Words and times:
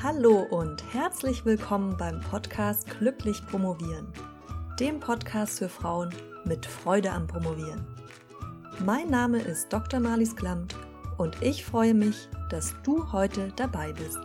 Hallo 0.00 0.42
und 0.42 0.94
herzlich 0.94 1.44
willkommen 1.44 1.96
beim 1.96 2.20
Podcast 2.20 2.86
Glücklich 3.00 3.44
Promovieren, 3.44 4.12
dem 4.78 5.00
Podcast 5.00 5.58
für 5.58 5.68
Frauen 5.68 6.14
mit 6.44 6.66
Freude 6.66 7.10
am 7.10 7.26
Promovieren. 7.26 7.84
Mein 8.86 9.10
Name 9.10 9.40
ist 9.40 9.72
Dr. 9.72 9.98
Marlies 9.98 10.36
Klamt 10.36 10.76
und 11.16 11.42
ich 11.42 11.64
freue 11.64 11.94
mich, 11.94 12.28
dass 12.48 12.76
du 12.84 13.10
heute 13.10 13.52
dabei 13.56 13.92
bist. 13.92 14.20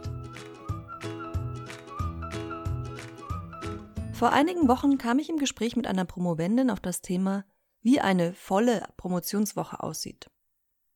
Vor 4.14 4.32
einigen 4.32 4.68
Wochen 4.68 5.00
kam 5.00 5.18
ich 5.18 5.28
im 5.28 5.38
Gespräch 5.38 5.76
mit 5.76 5.88
einer 5.88 6.06
Promovendin 6.06 6.70
auf 6.70 6.82
das 6.82 7.02
Thema, 7.02 7.46
wie 7.82 8.00
eine 8.00 8.36
volle 8.36 8.84
Promotionswoche 8.98 9.82
aussieht. 9.82 10.30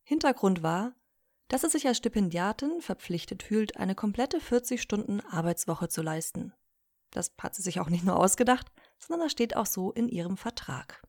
Hintergrund 0.04 0.62
war, 0.62 0.94
dass 1.48 1.64
es 1.64 1.72
sich 1.72 1.88
als 1.88 1.98
Stipendiatin 1.98 2.82
verpflichtet 2.82 3.44
fühlt, 3.44 3.78
eine 3.78 3.96
komplette 3.96 4.40
40 4.40 4.82
Stunden 4.82 5.22
Arbeitswoche 5.22 5.88
zu 5.88 6.02
leisten. 6.02 6.54
Das 7.12 7.34
hat 7.42 7.56
sie 7.56 7.62
sich 7.62 7.80
auch 7.80 7.90
nicht 7.90 8.04
nur 8.04 8.18
ausgedacht, 8.18 8.72
sondern 9.00 9.26
das 9.26 9.32
steht 9.32 9.56
auch 9.56 9.66
so 9.66 9.92
in 9.92 10.10
ihrem 10.10 10.38
Vertrag. 10.38 11.02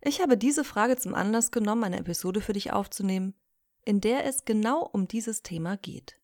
Ich 0.00 0.20
habe 0.20 0.36
diese 0.36 0.64
Frage 0.64 0.96
zum 0.96 1.14
Anlass 1.14 1.52
genommen, 1.52 1.84
eine 1.84 1.98
Episode 1.98 2.40
für 2.40 2.52
dich 2.52 2.72
aufzunehmen, 2.72 3.34
in 3.84 4.00
der 4.00 4.24
es 4.26 4.44
genau 4.44 4.84
um 4.84 5.06
dieses 5.06 5.42
Thema 5.42 5.76
geht. 5.76 6.18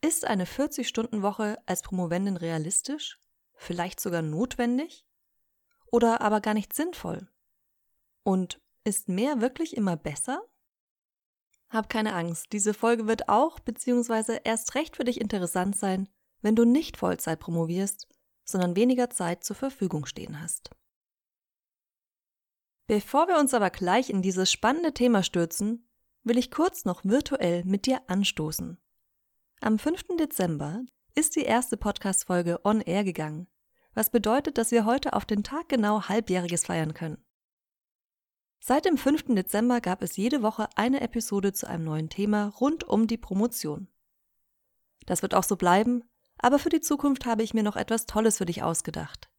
Ist 0.00 0.24
eine 0.24 0.44
40-Stunden-Woche 0.44 1.58
als 1.66 1.82
Promovendin 1.82 2.36
realistisch? 2.36 3.20
Vielleicht 3.54 4.00
sogar 4.00 4.22
notwendig? 4.22 5.06
Oder 5.90 6.20
aber 6.20 6.40
gar 6.40 6.54
nicht 6.54 6.74
sinnvoll? 6.74 7.28
Und 8.24 8.60
ist 8.84 9.08
mehr 9.08 9.40
wirklich 9.40 9.76
immer 9.76 9.96
besser? 9.96 10.42
Hab 11.76 11.90
keine 11.90 12.14
Angst, 12.14 12.54
diese 12.54 12.72
Folge 12.72 13.06
wird 13.06 13.28
auch 13.28 13.60
bzw. 13.60 14.38
erst 14.44 14.74
recht 14.76 14.96
für 14.96 15.04
dich 15.04 15.20
interessant 15.20 15.76
sein, 15.76 16.08
wenn 16.40 16.56
du 16.56 16.64
nicht 16.64 16.96
Vollzeit 16.96 17.38
promovierst, 17.38 18.08
sondern 18.46 18.76
weniger 18.76 19.10
Zeit 19.10 19.44
zur 19.44 19.56
Verfügung 19.56 20.06
stehen 20.06 20.40
hast. 20.40 20.70
Bevor 22.86 23.28
wir 23.28 23.38
uns 23.38 23.52
aber 23.52 23.68
gleich 23.68 24.08
in 24.08 24.22
dieses 24.22 24.50
spannende 24.50 24.94
Thema 24.94 25.22
stürzen, 25.22 25.86
will 26.22 26.38
ich 26.38 26.50
kurz 26.50 26.86
noch 26.86 27.04
virtuell 27.04 27.62
mit 27.66 27.84
dir 27.84 28.00
anstoßen. 28.06 28.78
Am 29.60 29.78
5. 29.78 30.16
Dezember 30.18 30.80
ist 31.14 31.36
die 31.36 31.44
erste 31.44 31.76
Podcast-Folge 31.76 32.64
on 32.64 32.80
air 32.80 33.04
gegangen, 33.04 33.48
was 33.92 34.08
bedeutet, 34.08 34.56
dass 34.56 34.70
wir 34.70 34.86
heute 34.86 35.12
auf 35.12 35.26
den 35.26 35.42
Tag 35.42 35.68
genau 35.68 36.08
Halbjähriges 36.08 36.64
feiern 36.64 36.94
können. 36.94 37.22
Seit 38.60 38.84
dem 38.84 38.96
5. 38.96 39.34
Dezember 39.34 39.80
gab 39.80 40.02
es 40.02 40.16
jede 40.16 40.42
Woche 40.42 40.68
eine 40.74 41.00
Episode 41.00 41.52
zu 41.52 41.68
einem 41.68 41.84
neuen 41.84 42.08
Thema 42.08 42.46
rund 42.60 42.84
um 42.84 43.06
die 43.06 43.18
Promotion. 43.18 43.88
Das 45.06 45.22
wird 45.22 45.34
auch 45.34 45.44
so 45.44 45.56
bleiben, 45.56 46.02
aber 46.38 46.58
für 46.58 46.68
die 46.68 46.80
Zukunft 46.80 47.26
habe 47.26 47.42
ich 47.42 47.54
mir 47.54 47.62
noch 47.62 47.76
etwas 47.76 48.06
Tolles 48.06 48.38
für 48.38 48.46
dich 48.46 48.62
ausgedacht. 48.62 49.30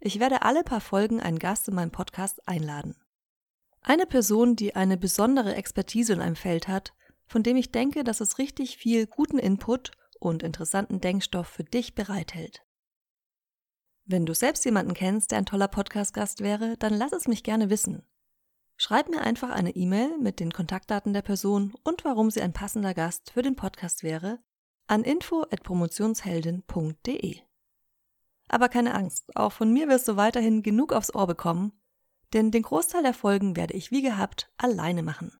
Ich 0.00 0.20
werde 0.20 0.42
alle 0.42 0.62
paar 0.62 0.80
Folgen 0.80 1.20
einen 1.20 1.38
Gast 1.38 1.68
in 1.68 1.74
meinem 1.74 1.90
Podcast 1.90 2.46
einladen. 2.46 2.94
Eine 3.80 4.06
Person, 4.06 4.54
die 4.54 4.76
eine 4.76 4.96
besondere 4.96 5.54
Expertise 5.54 6.12
in 6.12 6.20
einem 6.20 6.36
Feld 6.36 6.68
hat, 6.68 6.92
von 7.26 7.42
dem 7.42 7.56
ich 7.56 7.72
denke, 7.72 8.04
dass 8.04 8.20
es 8.20 8.38
richtig 8.38 8.76
viel 8.76 9.06
guten 9.06 9.38
Input 9.38 9.92
und 10.20 10.42
interessanten 10.42 11.00
Denkstoff 11.00 11.48
für 11.48 11.64
dich 11.64 11.94
bereithält. 11.94 12.64
Wenn 14.04 14.24
du 14.24 14.34
selbst 14.34 14.64
jemanden 14.64 14.94
kennst, 14.94 15.30
der 15.30 15.38
ein 15.38 15.46
toller 15.46 15.68
Podcast-Gast 15.68 16.40
wäre, 16.40 16.76
dann 16.78 16.94
lass 16.94 17.12
es 17.12 17.28
mich 17.28 17.42
gerne 17.42 17.68
wissen. 17.70 18.02
Schreib 18.80 19.08
mir 19.08 19.22
einfach 19.22 19.50
eine 19.50 19.74
E-Mail 19.74 20.16
mit 20.18 20.38
den 20.38 20.52
Kontaktdaten 20.52 21.12
der 21.12 21.22
Person 21.22 21.74
und 21.82 22.04
warum 22.04 22.30
sie 22.30 22.40
ein 22.40 22.52
passender 22.52 22.94
Gast 22.94 23.32
für 23.32 23.42
den 23.42 23.56
Podcast 23.56 24.04
wäre 24.04 24.38
an 24.86 25.02
info@promotionsheldin.de. 25.02 27.40
Aber 28.48 28.68
keine 28.68 28.94
Angst, 28.94 29.36
auch 29.36 29.52
von 29.52 29.72
mir 29.72 29.88
wirst 29.88 30.06
du 30.06 30.14
weiterhin 30.14 30.62
genug 30.62 30.92
aufs 30.92 31.12
Ohr 31.12 31.26
bekommen, 31.26 31.72
denn 32.32 32.52
den 32.52 32.62
Großteil 32.62 33.02
der 33.02 33.14
Folgen 33.14 33.56
werde 33.56 33.74
ich 33.74 33.90
wie 33.90 34.00
gehabt 34.00 34.48
alleine 34.58 35.02
machen. 35.02 35.36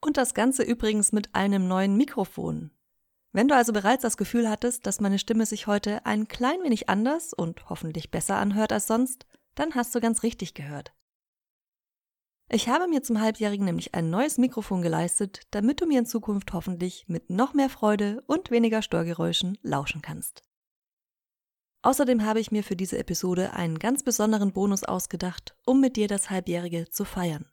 Und 0.00 0.16
das 0.16 0.32
Ganze 0.32 0.62
übrigens 0.62 1.10
mit 1.10 1.34
einem 1.34 1.66
neuen 1.66 1.96
Mikrofon. 1.96 2.70
Wenn 3.32 3.48
du 3.48 3.56
also 3.56 3.72
bereits 3.72 4.02
das 4.02 4.16
Gefühl 4.16 4.48
hattest, 4.48 4.86
dass 4.86 5.00
meine 5.00 5.18
Stimme 5.18 5.46
sich 5.46 5.66
heute 5.66 6.06
ein 6.06 6.28
klein 6.28 6.62
wenig 6.62 6.88
anders 6.88 7.34
und 7.34 7.68
hoffentlich 7.68 8.12
besser 8.12 8.36
anhört 8.36 8.72
als 8.72 8.86
sonst, 8.86 9.26
dann 9.56 9.74
hast 9.74 9.92
du 9.96 10.00
ganz 10.00 10.22
richtig 10.22 10.54
gehört. 10.54 10.92
Ich 12.48 12.68
habe 12.68 12.86
mir 12.86 13.02
zum 13.02 13.20
Halbjährigen 13.20 13.64
nämlich 13.64 13.94
ein 13.94 14.08
neues 14.08 14.38
Mikrofon 14.38 14.80
geleistet, 14.80 15.42
damit 15.50 15.80
du 15.80 15.86
mir 15.86 15.98
in 15.98 16.06
Zukunft 16.06 16.52
hoffentlich 16.52 17.08
mit 17.08 17.28
noch 17.28 17.54
mehr 17.54 17.68
Freude 17.68 18.22
und 18.26 18.52
weniger 18.52 18.82
Störgeräuschen 18.82 19.58
lauschen 19.62 20.00
kannst. 20.00 20.42
Außerdem 21.82 22.24
habe 22.24 22.40
ich 22.40 22.52
mir 22.52 22.62
für 22.62 22.76
diese 22.76 22.98
Episode 22.98 23.52
einen 23.52 23.78
ganz 23.78 24.02
besonderen 24.02 24.52
Bonus 24.52 24.84
ausgedacht, 24.84 25.56
um 25.66 25.80
mit 25.80 25.96
dir 25.96 26.08
das 26.08 26.30
Halbjährige 26.30 26.88
zu 26.90 27.04
feiern. 27.04 27.46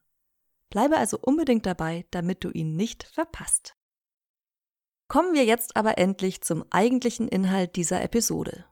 Bleibe 0.69 0.97
also 0.97 1.19
unbedingt 1.19 1.65
dabei, 1.65 2.05
damit 2.11 2.43
du 2.43 2.49
ihn 2.49 2.75
nicht 2.75 3.03
verpasst. 3.03 3.75
Kommen 5.07 5.33
wir 5.33 5.45
jetzt 5.45 5.75
aber 5.75 5.97
endlich 5.97 6.41
zum 6.41 6.65
eigentlichen 6.71 7.27
Inhalt 7.27 7.75
dieser 7.75 8.01
Episode. 8.01 8.65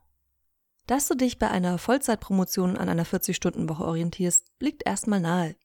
Dass 0.87 1.07
du 1.07 1.15
dich 1.15 1.37
bei 1.37 1.49
einer 1.49 1.77
Vollzeitpromotion 1.77 2.77
an 2.77 2.89
einer 2.89 3.05
40-Stunden-Woche 3.05 3.85
orientierst, 3.85 4.47
liegt 4.59 4.85
erstmal 4.85 5.19
nahe. 5.19 5.55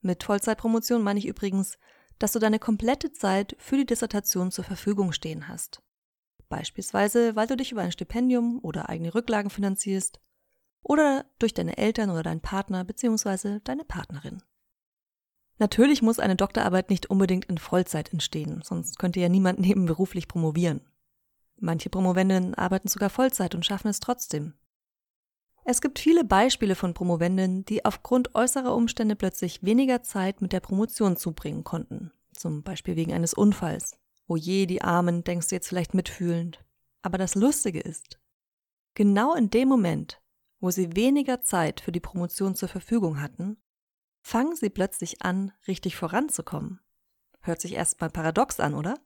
Mit 0.00 0.24
Vollzeitpromotion 0.24 1.02
meine 1.02 1.18
ich 1.18 1.26
übrigens, 1.26 1.78
dass 2.18 2.32
du 2.32 2.38
deine 2.38 2.58
komplette 2.58 3.12
Zeit 3.12 3.56
für 3.58 3.76
die 3.76 3.86
Dissertation 3.86 4.50
zur 4.50 4.64
Verfügung 4.64 5.12
stehen 5.12 5.48
hast. 5.48 5.82
Beispielsweise, 6.48 7.36
weil 7.36 7.46
du 7.46 7.56
dich 7.56 7.72
über 7.72 7.82
ein 7.82 7.92
Stipendium 7.92 8.58
oder 8.62 8.88
eigene 8.88 9.14
Rücklagen 9.14 9.50
finanzierst 9.50 10.20
oder 10.82 11.24
durch 11.38 11.54
deine 11.54 11.78
Eltern 11.78 12.10
oder 12.10 12.22
deinen 12.22 12.40
Partner 12.40 12.84
bzw. 12.84 13.60
deine 13.62 13.84
Partnerin. 13.84 14.42
Natürlich 15.58 16.00
muss 16.00 16.18
eine 16.18 16.36
Doktorarbeit 16.36 16.88
nicht 16.88 17.10
unbedingt 17.10 17.44
in 17.44 17.58
Vollzeit 17.58 18.12
entstehen, 18.12 18.62
sonst 18.64 18.98
könnte 18.98 19.20
ja 19.20 19.28
niemand 19.28 19.58
nebenberuflich 19.60 20.26
promovieren. 20.26 20.80
Manche 21.56 21.90
Promovendinnen 21.90 22.54
arbeiten 22.54 22.88
sogar 22.88 23.10
Vollzeit 23.10 23.54
und 23.54 23.66
schaffen 23.66 23.88
es 23.88 24.00
trotzdem. 24.00 24.54
Es 25.64 25.80
gibt 25.80 25.98
viele 25.98 26.24
Beispiele 26.24 26.74
von 26.74 26.94
Promovendinnen, 26.94 27.64
die 27.64 27.84
aufgrund 27.84 28.34
äußerer 28.34 28.74
Umstände 28.74 29.16
plötzlich 29.16 29.62
weniger 29.62 30.02
Zeit 30.02 30.40
mit 30.40 30.52
der 30.52 30.60
Promotion 30.60 31.16
zubringen 31.16 31.64
konnten, 31.64 32.12
zum 32.32 32.62
Beispiel 32.62 32.96
wegen 32.96 33.12
eines 33.12 33.34
Unfalls. 33.34 33.98
Oh 34.26 34.36
je, 34.36 34.66
die 34.66 34.82
Armen, 34.82 35.24
denkst 35.24 35.48
du 35.48 35.56
jetzt 35.56 35.68
vielleicht 35.68 35.94
mitfühlend. 35.94 36.64
Aber 37.02 37.18
das 37.18 37.34
Lustige 37.34 37.80
ist, 37.80 38.18
genau 38.94 39.34
in 39.34 39.50
dem 39.50 39.68
Moment, 39.68 40.20
wo 40.60 40.70
sie 40.70 40.94
weniger 40.96 41.42
Zeit 41.42 41.80
für 41.80 41.92
die 41.92 42.00
Promotion 42.00 42.54
zur 42.54 42.68
Verfügung 42.68 43.20
hatten, 43.20 43.56
fangen 44.22 44.54
sie 44.54 44.70
plötzlich 44.70 45.22
an, 45.22 45.52
richtig 45.66 45.96
voranzukommen. 45.96 46.80
Hört 47.40 47.60
sich 47.60 47.74
erstmal 47.74 48.10
paradox 48.10 48.60
an, 48.60 48.74
oder? 48.74 48.98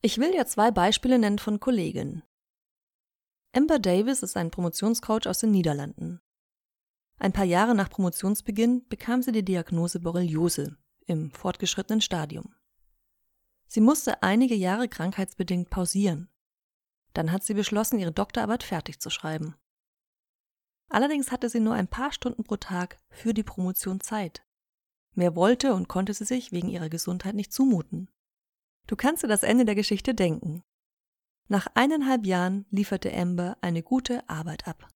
Ich 0.00 0.18
will 0.18 0.32
dir 0.32 0.46
zwei 0.46 0.70
Beispiele 0.70 1.18
nennen 1.18 1.38
von 1.38 1.60
Kolleginnen. 1.60 2.22
Amber 3.52 3.78
Davis 3.78 4.22
ist 4.22 4.36
ein 4.36 4.50
Promotionscoach 4.50 5.26
aus 5.26 5.38
den 5.38 5.50
Niederlanden. 5.50 6.20
Ein 7.18 7.32
paar 7.32 7.44
Jahre 7.44 7.74
nach 7.74 7.88
Promotionsbeginn 7.88 8.86
bekam 8.88 9.22
sie 9.22 9.32
die 9.32 9.44
Diagnose 9.44 10.00
Borreliose 10.00 10.76
im 11.06 11.30
fortgeschrittenen 11.30 12.00
Stadium. 12.00 12.54
Sie 13.66 13.80
musste 13.80 14.22
einige 14.22 14.54
Jahre 14.54 14.88
krankheitsbedingt 14.88 15.70
pausieren. 15.70 16.28
Dann 17.14 17.32
hat 17.32 17.42
sie 17.42 17.54
beschlossen, 17.54 17.98
ihre 17.98 18.12
Doktorarbeit 18.12 18.62
fertig 18.62 19.00
zu 19.00 19.10
schreiben. 19.10 19.56
Allerdings 20.90 21.32
hatte 21.32 21.48
sie 21.48 21.60
nur 21.60 21.74
ein 21.74 21.88
paar 21.88 22.12
Stunden 22.12 22.44
pro 22.44 22.56
Tag 22.56 22.98
für 23.10 23.34
die 23.34 23.42
Promotion 23.42 24.00
Zeit. 24.00 24.44
Mehr 25.14 25.34
wollte 25.34 25.74
und 25.74 25.88
konnte 25.88 26.14
sie 26.14 26.24
sich 26.24 26.52
wegen 26.52 26.68
ihrer 26.68 26.88
Gesundheit 26.88 27.34
nicht 27.34 27.52
zumuten. 27.52 28.10
Du 28.86 28.94
kannst 28.94 29.22
dir 29.22 29.28
das 29.28 29.42
Ende 29.42 29.64
der 29.64 29.74
Geschichte 29.74 30.14
denken. 30.14 30.62
Nach 31.48 31.66
eineinhalb 31.74 32.26
Jahren 32.26 32.66
lieferte 32.70 33.12
Amber 33.12 33.56
eine 33.62 33.82
gute 33.82 34.28
Arbeit 34.28 34.68
ab. 34.68 34.88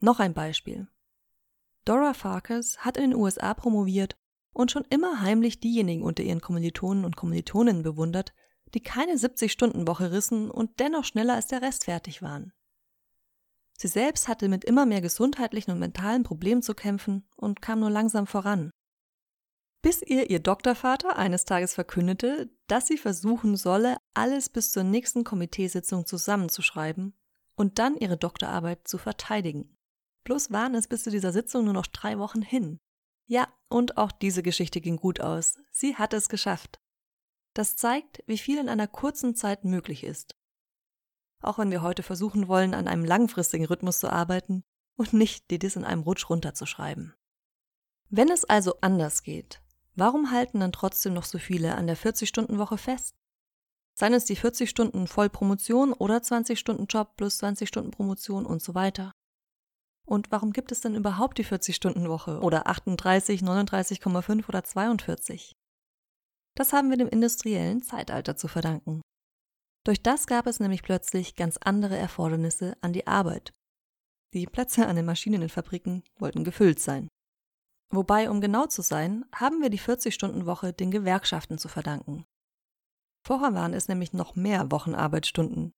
Noch 0.00 0.18
ein 0.18 0.34
Beispiel. 0.34 0.88
Dora 1.84 2.12
Farkas 2.12 2.78
hat 2.78 2.96
in 2.96 3.10
den 3.10 3.14
USA 3.14 3.54
promoviert 3.54 4.16
und 4.52 4.72
schon 4.72 4.84
immer 4.90 5.20
heimlich 5.20 5.60
diejenigen 5.60 6.02
unter 6.02 6.24
ihren 6.24 6.40
Kommilitonen 6.40 7.04
und 7.04 7.16
Kommilitoninnen 7.16 7.84
bewundert, 7.84 8.34
die 8.74 8.82
keine 8.82 9.12
70-Stunden-Woche 9.12 10.10
rissen 10.10 10.50
und 10.50 10.80
dennoch 10.80 11.04
schneller 11.04 11.34
als 11.34 11.46
der 11.46 11.62
Rest 11.62 11.84
fertig 11.84 12.20
waren. 12.20 12.52
Sie 13.78 13.88
selbst 13.88 14.26
hatte 14.26 14.48
mit 14.48 14.64
immer 14.64 14.86
mehr 14.86 15.00
gesundheitlichen 15.00 15.70
und 15.70 15.78
mentalen 15.78 16.24
Problemen 16.24 16.62
zu 16.62 16.74
kämpfen 16.74 17.28
und 17.36 17.62
kam 17.62 17.80
nur 17.80 17.90
langsam 17.90 18.26
voran 18.26 18.72
bis 19.84 20.00
ihr 20.00 20.30
ihr 20.30 20.40
Doktorvater 20.40 21.18
eines 21.18 21.44
Tages 21.44 21.74
verkündete, 21.74 22.48
dass 22.68 22.86
sie 22.86 22.96
versuchen 22.96 23.54
solle, 23.54 23.98
alles 24.14 24.48
bis 24.48 24.72
zur 24.72 24.82
nächsten 24.82 25.24
Komiteesitzung 25.24 26.06
zusammenzuschreiben 26.06 27.12
und 27.54 27.78
dann 27.78 27.94
ihre 27.98 28.16
Doktorarbeit 28.16 28.88
zu 28.88 28.96
verteidigen. 28.96 29.76
Bloß 30.24 30.50
waren 30.50 30.74
es 30.74 30.88
bis 30.88 31.02
zu 31.02 31.10
dieser 31.10 31.32
Sitzung 31.32 31.66
nur 31.66 31.74
noch 31.74 31.86
drei 31.86 32.18
Wochen 32.18 32.40
hin. 32.40 32.80
Ja, 33.26 33.46
und 33.68 33.98
auch 33.98 34.10
diese 34.10 34.42
Geschichte 34.42 34.80
ging 34.80 34.96
gut 34.96 35.20
aus. 35.20 35.58
Sie 35.70 35.96
hat 35.96 36.14
es 36.14 36.30
geschafft. 36.30 36.80
Das 37.52 37.76
zeigt, 37.76 38.22
wie 38.26 38.38
viel 38.38 38.56
in 38.56 38.70
einer 38.70 38.88
kurzen 38.88 39.34
Zeit 39.34 39.64
möglich 39.66 40.02
ist. 40.02 40.34
Auch 41.42 41.58
wenn 41.58 41.70
wir 41.70 41.82
heute 41.82 42.02
versuchen 42.02 42.48
wollen, 42.48 42.72
an 42.72 42.88
einem 42.88 43.04
langfristigen 43.04 43.66
Rhythmus 43.66 43.98
zu 43.98 44.08
arbeiten 44.08 44.64
und 44.96 45.12
nicht 45.12 45.50
die 45.50 45.58
Dis 45.58 45.76
in 45.76 45.84
einem 45.84 46.04
Rutsch 46.04 46.30
runterzuschreiben. 46.30 47.14
Wenn 48.08 48.30
es 48.30 48.46
also 48.46 48.76
anders 48.80 49.22
geht, 49.22 49.60
warum 49.94 50.30
halten 50.30 50.60
dann 50.60 50.72
trotzdem 50.72 51.14
noch 51.14 51.24
so 51.24 51.38
viele 51.38 51.74
an 51.74 51.86
der 51.86 51.96
40-Stunden-Woche 51.96 52.78
fest? 52.78 53.14
Seien 53.96 54.14
es 54.14 54.24
die 54.24 54.36
40 54.36 54.68
Stunden 54.68 55.06
Vollpromotion 55.06 55.92
oder 55.92 56.22
20 56.22 56.58
Stunden 56.58 56.86
Job 56.86 57.16
plus 57.16 57.38
20 57.38 57.68
Stunden 57.68 57.90
Promotion 57.92 58.44
und 58.44 58.62
so 58.62 58.74
weiter. 58.74 59.12
Und 60.06 60.30
warum 60.30 60.52
gibt 60.52 60.72
es 60.72 60.80
denn 60.80 60.94
überhaupt 60.94 61.38
die 61.38 61.44
40-Stunden-Woche 61.46 62.40
oder 62.40 62.66
38, 62.66 63.42
39,5 63.42 64.48
oder 64.48 64.64
42? 64.64 65.52
Das 66.56 66.72
haben 66.72 66.90
wir 66.90 66.96
dem 66.96 67.08
industriellen 67.08 67.82
Zeitalter 67.82 68.36
zu 68.36 68.48
verdanken. 68.48 69.00
Durch 69.84 70.02
das 70.02 70.26
gab 70.26 70.46
es 70.46 70.60
nämlich 70.60 70.82
plötzlich 70.82 71.36
ganz 71.36 71.58
andere 71.58 71.96
Erfordernisse 71.96 72.76
an 72.80 72.92
die 72.92 73.06
Arbeit. 73.06 73.52
Die 74.32 74.46
Plätze 74.46 74.86
an 74.86 74.96
den 74.96 75.04
Maschinen 75.04 75.42
in 75.42 75.48
Fabriken 75.48 76.02
wollten 76.18 76.42
gefüllt 76.42 76.80
sein. 76.80 77.08
Wobei, 77.90 78.30
um 78.30 78.40
genau 78.40 78.66
zu 78.66 78.82
sein, 78.82 79.24
haben 79.34 79.62
wir 79.62 79.70
die 79.70 79.78
40-Stunden-Woche 79.78 80.72
den 80.72 80.90
Gewerkschaften 80.90 81.58
zu 81.58 81.68
verdanken. 81.68 82.24
Vorher 83.26 83.54
waren 83.54 83.72
es 83.72 83.88
nämlich 83.88 84.12
noch 84.12 84.36
mehr 84.36 84.70
Wochenarbeitsstunden. 84.70 85.72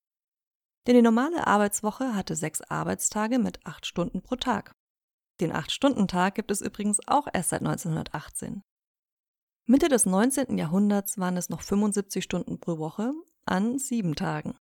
Denn 0.87 0.95
die 0.95 1.03
normale 1.03 1.47
Arbeitswoche 1.47 2.15
hatte 2.15 2.37
sechs 2.37 2.61
Arbeitstage 2.63 3.39
mit 3.39 3.65
acht 3.67 3.87
Stunden 3.87 4.23
pro 4.23 4.37
Tag. 4.37 4.75
Den 5.41 5.53
Acht-Stunden-Tag 5.53 6.35
gibt 6.35 6.51
es 6.51 6.61
übrigens 6.61 7.01
auch 7.07 7.27
erst 7.33 7.51
seit 7.51 7.61
1918. 7.61 8.63
Mitte 9.67 9.89
des 9.89 10.07
19. 10.07 10.57
Jahrhunderts 10.59 11.19
waren 11.19 11.37
es 11.37 11.49
noch 11.49 11.61
75 11.61 12.23
Stunden 12.23 12.61
pro 12.61 12.79
Woche 12.79 13.13
an 13.45 13.79
sieben 13.79 14.15
Tagen. 14.15 14.57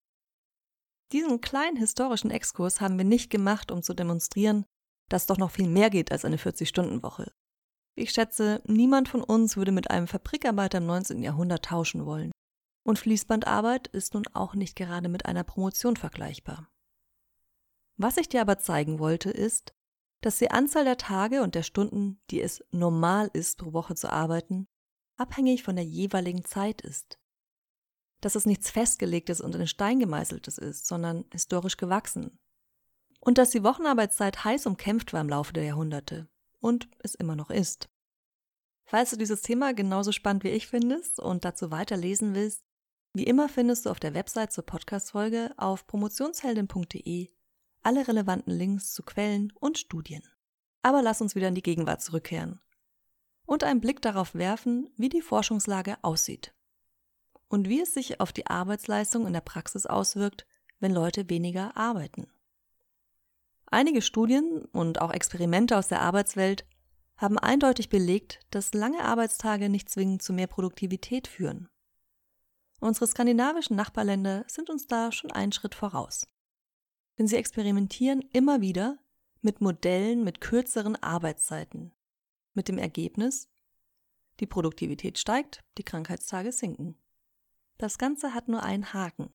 Diesen 1.11 1.41
kleinen 1.41 1.77
historischen 1.77 2.31
Exkurs 2.31 2.81
haben 2.81 2.97
wir 2.97 3.05
nicht 3.05 3.29
gemacht, 3.29 3.71
um 3.71 3.83
zu 3.83 3.93
demonstrieren, 3.93 4.65
dass 5.09 5.25
doch 5.25 5.37
noch 5.37 5.51
viel 5.51 5.67
mehr 5.67 5.89
geht 5.89 6.11
als 6.11 6.25
eine 6.25 6.37
40-Stunden-Woche. 6.37 7.31
Ich 7.95 8.11
schätze, 8.11 8.61
niemand 8.65 9.07
von 9.07 9.23
uns 9.23 9.55
würde 9.55 9.71
mit 9.71 9.89
einem 9.89 10.07
Fabrikarbeiter 10.07 10.79
im 10.79 10.85
19. 10.85 11.23
Jahrhundert 11.23 11.65
tauschen 11.65 12.05
wollen. 12.05 12.31
Und 12.83 12.99
Fließbandarbeit 12.99 13.87
ist 13.87 14.13
nun 14.13 14.27
auch 14.33 14.53
nicht 14.53 14.75
gerade 14.75 15.09
mit 15.09 15.25
einer 15.25 15.43
Promotion 15.43 15.95
vergleichbar. 15.95 16.69
Was 17.97 18.17
ich 18.17 18.27
dir 18.27 18.41
aber 18.41 18.59
zeigen 18.59 18.99
wollte, 18.99 19.31
ist, 19.31 19.73
dass 20.21 20.37
die 20.37 20.51
Anzahl 20.51 20.83
der 20.83 20.97
Tage 20.97 21.41
und 21.41 21.55
der 21.55 21.63
Stunden, 21.63 22.21
die 22.29 22.41
es 22.41 22.63
normal 22.71 23.29
ist, 23.33 23.57
pro 23.57 23.73
Woche 23.73 23.95
zu 23.95 24.11
arbeiten, 24.11 24.67
abhängig 25.17 25.63
von 25.63 25.75
der 25.75 25.85
jeweiligen 25.85 26.43
Zeit 26.43 26.81
ist. 26.81 27.19
Dass 28.21 28.35
es 28.35 28.45
nichts 28.45 28.71
Festgelegtes 28.71 29.39
und 29.39 29.55
in 29.55 29.67
Stein 29.67 29.99
gemeißeltes 29.99 30.57
ist, 30.57 30.87
sondern 30.87 31.25
historisch 31.31 31.77
gewachsen. 31.77 32.39
Und 33.25 33.37
dass 33.37 33.49
die 33.49 33.63
Wochenarbeitszeit 33.63 34.45
heiß 34.45 34.67
umkämpft 34.67 35.11
war 35.11 35.19
im 35.19 35.29
Laufe 35.29 35.51
der 35.51 35.63
Jahrhunderte 35.63 36.27
und 36.61 36.87
es 36.99 37.15
immer 37.15 37.35
noch 37.35 37.49
ist. 37.49 37.89
Falls 38.85 39.09
du 39.09 39.17
dieses 39.17 39.41
Thema 39.41 39.73
genauso 39.73 40.11
spannend 40.11 40.43
wie 40.43 40.49
ich 40.49 40.67
findest 40.67 41.19
und 41.19 41.43
dazu 41.43 41.71
weiterlesen 41.71 42.35
willst, 42.35 42.63
wie 43.13 43.23
immer 43.23 43.49
findest 43.49 43.85
du 43.85 43.89
auf 43.89 43.99
der 43.99 44.13
Website 44.13 44.51
zur 44.53 44.65
Podcast-Folge 44.65 45.53
auf 45.57 45.87
promotionsheldin.de 45.87 47.29
alle 47.81 48.07
relevanten 48.07 48.53
Links 48.53 48.93
zu 48.93 49.03
Quellen 49.03 49.51
und 49.59 49.79
Studien. 49.79 50.23
Aber 50.83 51.01
lass 51.01 51.21
uns 51.21 51.33
wieder 51.33 51.47
in 51.47 51.55
die 51.55 51.63
Gegenwart 51.63 52.01
zurückkehren 52.01 52.59
und 53.47 53.63
einen 53.63 53.81
Blick 53.81 54.01
darauf 54.01 54.35
werfen, 54.35 54.91
wie 54.97 55.09
die 55.09 55.21
Forschungslage 55.21 55.97
aussieht 56.03 56.53
und 57.47 57.69
wie 57.69 57.81
es 57.81 57.93
sich 57.93 58.19
auf 58.19 58.31
die 58.31 58.45
Arbeitsleistung 58.45 59.25
in 59.25 59.33
der 59.33 59.41
Praxis 59.41 59.87
auswirkt, 59.87 60.45
wenn 60.79 60.93
Leute 60.93 61.29
weniger 61.29 61.75
arbeiten. 61.75 62.27
Einige 63.75 64.01
Studien 64.01 64.63
und 64.71 65.01
auch 65.01 65.11
Experimente 65.11 65.77
aus 65.77 65.89
der 65.89 66.01
Arbeitswelt 66.01 66.65
haben 67.17 67.37
eindeutig 67.37 67.89
belegt, 67.89 68.39
dass 68.49 68.73
lange 68.73 69.03
Arbeitstage 69.03 69.67
nicht 69.67 69.89
zwingend 69.89 70.21
zu 70.21 70.31
mehr 70.31 70.47
Produktivität 70.47 71.27
führen. 71.27 71.67
Unsere 72.79 73.05
skandinavischen 73.05 73.75
Nachbarländer 73.75 74.45
sind 74.47 74.69
uns 74.69 74.87
da 74.87 75.11
schon 75.11 75.29
einen 75.33 75.51
Schritt 75.51 75.75
voraus. 75.75 76.25
Denn 77.19 77.27
sie 77.27 77.35
experimentieren 77.35 78.21
immer 78.31 78.61
wieder 78.61 78.97
mit 79.41 79.59
Modellen 79.59 80.23
mit 80.23 80.39
kürzeren 80.39 80.95
Arbeitszeiten. 80.95 81.91
Mit 82.53 82.69
dem 82.69 82.77
Ergebnis, 82.77 83.49
die 84.39 84.47
Produktivität 84.47 85.19
steigt, 85.19 85.65
die 85.77 85.83
Krankheitstage 85.83 86.53
sinken. 86.53 86.95
Das 87.77 87.97
Ganze 87.97 88.33
hat 88.33 88.47
nur 88.47 88.63
einen 88.63 88.93
Haken. 88.93 89.33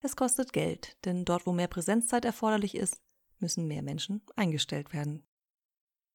Es 0.00 0.16
kostet 0.16 0.52
Geld, 0.52 0.98
denn 1.06 1.24
dort, 1.24 1.46
wo 1.46 1.54
mehr 1.54 1.68
Präsenzzeit 1.68 2.26
erforderlich 2.26 2.74
ist, 2.74 3.00
müssen 3.38 3.66
mehr 3.66 3.82
Menschen 3.82 4.22
eingestellt 4.36 4.92
werden. 4.92 5.26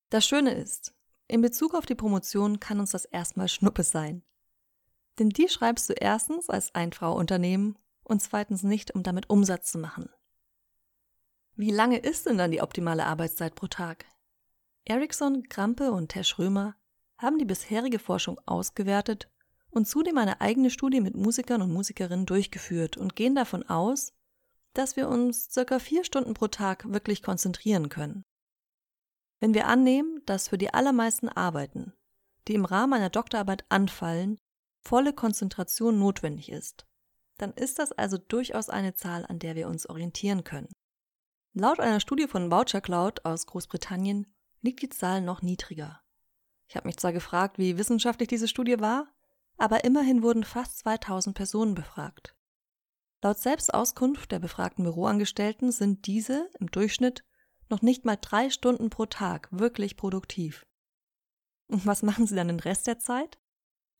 Das 0.09 0.25
Schöne 0.25 0.53
ist, 0.53 0.95
in 1.27 1.41
Bezug 1.41 1.75
auf 1.75 1.85
die 1.85 1.95
Promotion 1.95 2.59
kann 2.59 2.79
uns 2.79 2.91
das 2.91 3.05
erstmal 3.05 3.47
Schnuppe 3.47 3.83
sein. 3.83 4.23
Denn 5.19 5.29
die 5.29 5.47
schreibst 5.47 5.89
du 5.89 5.93
erstens 5.93 6.49
als 6.49 6.73
Einfrau-Unternehmen 6.73 7.77
und 8.03 8.21
zweitens 8.21 8.63
nicht, 8.63 8.95
um 8.95 9.03
damit 9.03 9.29
Umsatz 9.29 9.71
zu 9.71 9.77
machen. 9.77 10.09
Wie 11.55 11.71
lange 11.71 11.97
ist 11.97 12.25
denn 12.25 12.37
dann 12.37 12.51
die 12.51 12.61
optimale 12.61 13.05
Arbeitszeit 13.05 13.53
pro 13.53 13.67
Tag? 13.67 14.05
Ericsson, 14.85 15.43
Krampe 15.49 15.91
und 15.91 16.09
Tesch 16.09 16.39
Römer 16.39 16.75
haben 17.17 17.37
die 17.37 17.45
bisherige 17.45 17.99
Forschung 17.99 18.39
ausgewertet 18.45 19.29
und 19.69 19.87
zudem 19.87 20.17
eine 20.17 20.41
eigene 20.41 20.71
Studie 20.71 21.01
mit 21.01 21.15
Musikern 21.15 21.61
und 21.61 21.71
Musikerinnen 21.71 22.25
durchgeführt 22.25 22.97
und 22.97 23.15
gehen 23.15 23.35
davon 23.35 23.63
aus, 23.69 24.13
dass 24.73 24.95
wir 24.95 25.09
uns 25.09 25.51
circa 25.51 25.79
vier 25.79 26.03
Stunden 26.03 26.33
pro 26.33 26.47
Tag 26.47 26.91
wirklich 26.91 27.23
konzentrieren 27.23 27.89
können. 27.89 28.23
Wenn 29.39 29.53
wir 29.53 29.67
annehmen, 29.67 30.21
dass 30.25 30.49
für 30.49 30.57
die 30.57 30.73
allermeisten 30.73 31.29
Arbeiten, 31.29 31.93
die 32.47 32.55
im 32.55 32.65
Rahmen 32.65 32.93
einer 32.93 33.09
Doktorarbeit 33.09 33.65
anfallen, 33.69 34.37
volle 34.81 35.13
Konzentration 35.13 35.99
notwendig 35.99 36.51
ist, 36.51 36.85
dann 37.37 37.53
ist 37.53 37.79
das 37.79 37.91
also 37.91 38.17
durchaus 38.17 38.69
eine 38.69 38.93
Zahl, 38.93 39.25
an 39.25 39.39
der 39.39 39.55
wir 39.55 39.67
uns 39.67 39.87
orientieren 39.87 40.43
können. 40.43 40.71
Laut 41.53 41.79
einer 41.79 41.99
Studie 41.99 42.27
von 42.27 42.51
Voucher 42.51 42.81
Cloud 42.81 43.25
aus 43.25 43.45
Großbritannien 43.45 44.27
liegt 44.61 44.81
die 44.81 44.89
Zahl 44.89 45.21
noch 45.21 45.41
niedriger. 45.41 46.01
Ich 46.67 46.75
habe 46.75 46.87
mich 46.87 46.97
zwar 46.97 47.13
gefragt, 47.13 47.57
wie 47.57 47.77
wissenschaftlich 47.77 48.27
diese 48.27 48.47
Studie 48.47 48.79
war, 48.79 49.07
aber 49.57 49.83
immerhin 49.83 50.21
wurden 50.21 50.43
fast 50.43 50.79
2000 50.79 51.35
Personen 51.35 51.75
befragt. 51.75 52.35
Laut 53.21 53.39
Selbstauskunft 53.39 54.31
der 54.31 54.39
befragten 54.39 54.83
Büroangestellten 54.83 55.71
sind 55.71 56.07
diese 56.07 56.49
im 56.59 56.71
Durchschnitt 56.71 57.23
noch 57.69 57.81
nicht 57.81 58.05
mal 58.05 58.17
drei 58.19 58.49
Stunden 58.49 58.89
pro 58.89 59.05
Tag 59.05 59.49
wirklich 59.51 59.97
produktiv. 59.97 60.65
Und 61.67 61.85
was 61.85 62.01
machen 62.01 62.25
sie 62.25 62.35
dann 62.35 62.47
den 62.47 62.59
Rest 62.59 62.87
der 62.87 62.99
Zeit? 62.99 63.37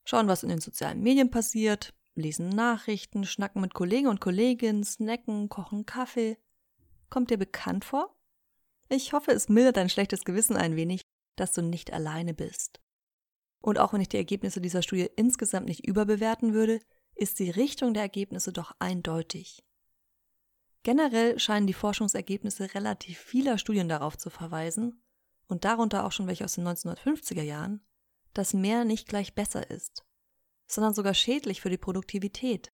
schauen, 0.10 0.28
was 0.28 0.44
in 0.44 0.50
den 0.50 0.60
sozialen 0.60 1.02
Medien 1.02 1.30
passiert, 1.30 1.94
lesen 2.16 2.50
Nachrichten, 2.50 3.26
schnacken 3.26 3.62
mit 3.62 3.74
Kollegen 3.74 4.08
und 4.08 4.20
Kolleginnen, 4.20 4.84
snacken, 4.84 5.50
kochen 5.50 5.86
Kaffee. 5.86 6.38
Kommt 7.10 7.30
dir 7.30 7.38
bekannt 7.38 7.86
vor? 7.86 8.16
Ich 8.90 9.14
hoffe, 9.14 9.32
es 9.32 9.50
mildert 9.50 9.78
dein 9.78 9.90
schlechtes 9.90 10.26
Gewissen 10.26 10.58
ein 10.58 10.76
wenig, 10.76 11.04
dass 11.36 11.54
du 11.54 11.62
nicht 11.62 11.94
alleine 11.94 12.34
bist. 12.34 12.82
Und 13.62 13.78
auch 13.78 13.94
wenn 13.94 14.02
ich 14.02 14.10
die 14.10 14.18
Ergebnisse 14.18 14.62
dieser 14.62 14.82
Studie 14.82 15.10
insgesamt 15.16 15.68
nicht 15.68 15.86
überbewerten 15.86 16.54
würde, 16.54 16.80
ist 17.20 17.40
die 17.40 17.50
Richtung 17.50 17.94
der 17.94 18.04
Ergebnisse 18.04 18.52
doch 18.52 18.76
eindeutig. 18.80 19.64
Generell 20.84 21.40
scheinen 21.40 21.68
die 21.68 21.74
Forschungsergebnisse 21.74 22.74
relativ 22.74 23.20
vieler 23.20 23.58
Studien 23.58 23.90
darauf 23.90 24.18
zu 24.18 24.30
verweisen, 24.30 25.04
und 25.50 25.66
darunter 25.66 26.06
auch 26.06 26.12
schon 26.12 26.28
welche 26.28 26.46
aus 26.46 26.56
den 26.56 26.68
1950er 26.68 27.42
Jahren, 27.42 27.84
dass 28.34 28.54
mehr 28.54 28.86
nicht 28.86 29.08
gleich 29.08 29.34
besser 29.34 29.70
ist, 29.70 30.06
sondern 30.68 30.94
sogar 30.94 31.16
schädlich 31.16 31.60
für 31.62 31.70
die 31.70 31.78
Produktivität 31.78 32.72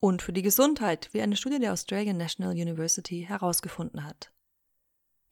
und 0.00 0.22
für 0.22 0.32
die 0.32 0.42
Gesundheit, 0.42 1.10
wie 1.12 1.20
eine 1.20 1.36
Studie 1.36 1.60
der 1.60 1.72
Australian 1.72 2.16
National 2.16 2.54
University 2.54 3.24
herausgefunden 3.28 4.04
hat. 4.04 4.32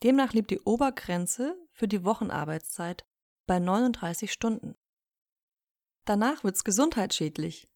Demnach 0.03 0.33
liegt 0.33 0.51
die 0.51 0.61
Obergrenze 0.61 1.57
für 1.71 1.89
die 1.89 2.05
Wochenarbeitszeit 2.05 3.07
bei 3.47 3.59
39 3.59 4.31
Stunden. 4.31 4.77
Danach 6.05 6.45
wird's 6.45 6.65
gesundheitsschädlich. 6.65 7.69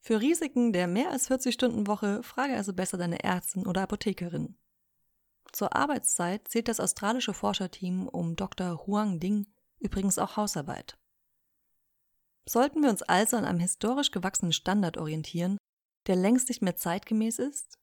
Für 0.00 0.20
Risiken 0.20 0.72
der 0.72 0.86
mehr 0.86 1.10
als 1.10 1.30
40-Stunden-Woche 1.30 2.22
frage 2.22 2.56
also 2.56 2.72
besser 2.72 2.96
deine 2.96 3.22
Ärztin 3.22 3.66
oder 3.66 3.82
Apothekerin. 3.82 4.56
Zur 5.52 5.76
Arbeitszeit 5.76 6.48
zählt 6.48 6.68
das 6.68 6.80
australische 6.80 7.34
Forscherteam 7.34 8.08
um 8.08 8.36
Dr. 8.36 8.86
Huang 8.86 9.20
Ding 9.20 9.46
übrigens 9.78 10.18
auch 10.18 10.36
Hausarbeit. 10.36 10.96
Sollten 12.48 12.82
wir 12.82 12.90
uns 12.90 13.02
also 13.02 13.36
an 13.36 13.44
einem 13.44 13.60
historisch 13.60 14.10
gewachsenen 14.10 14.52
Standard 14.52 14.96
orientieren, 14.96 15.58
der 16.06 16.16
längst 16.16 16.48
nicht 16.48 16.62
mehr 16.62 16.76
zeitgemäß 16.76 17.38
ist 17.38 17.78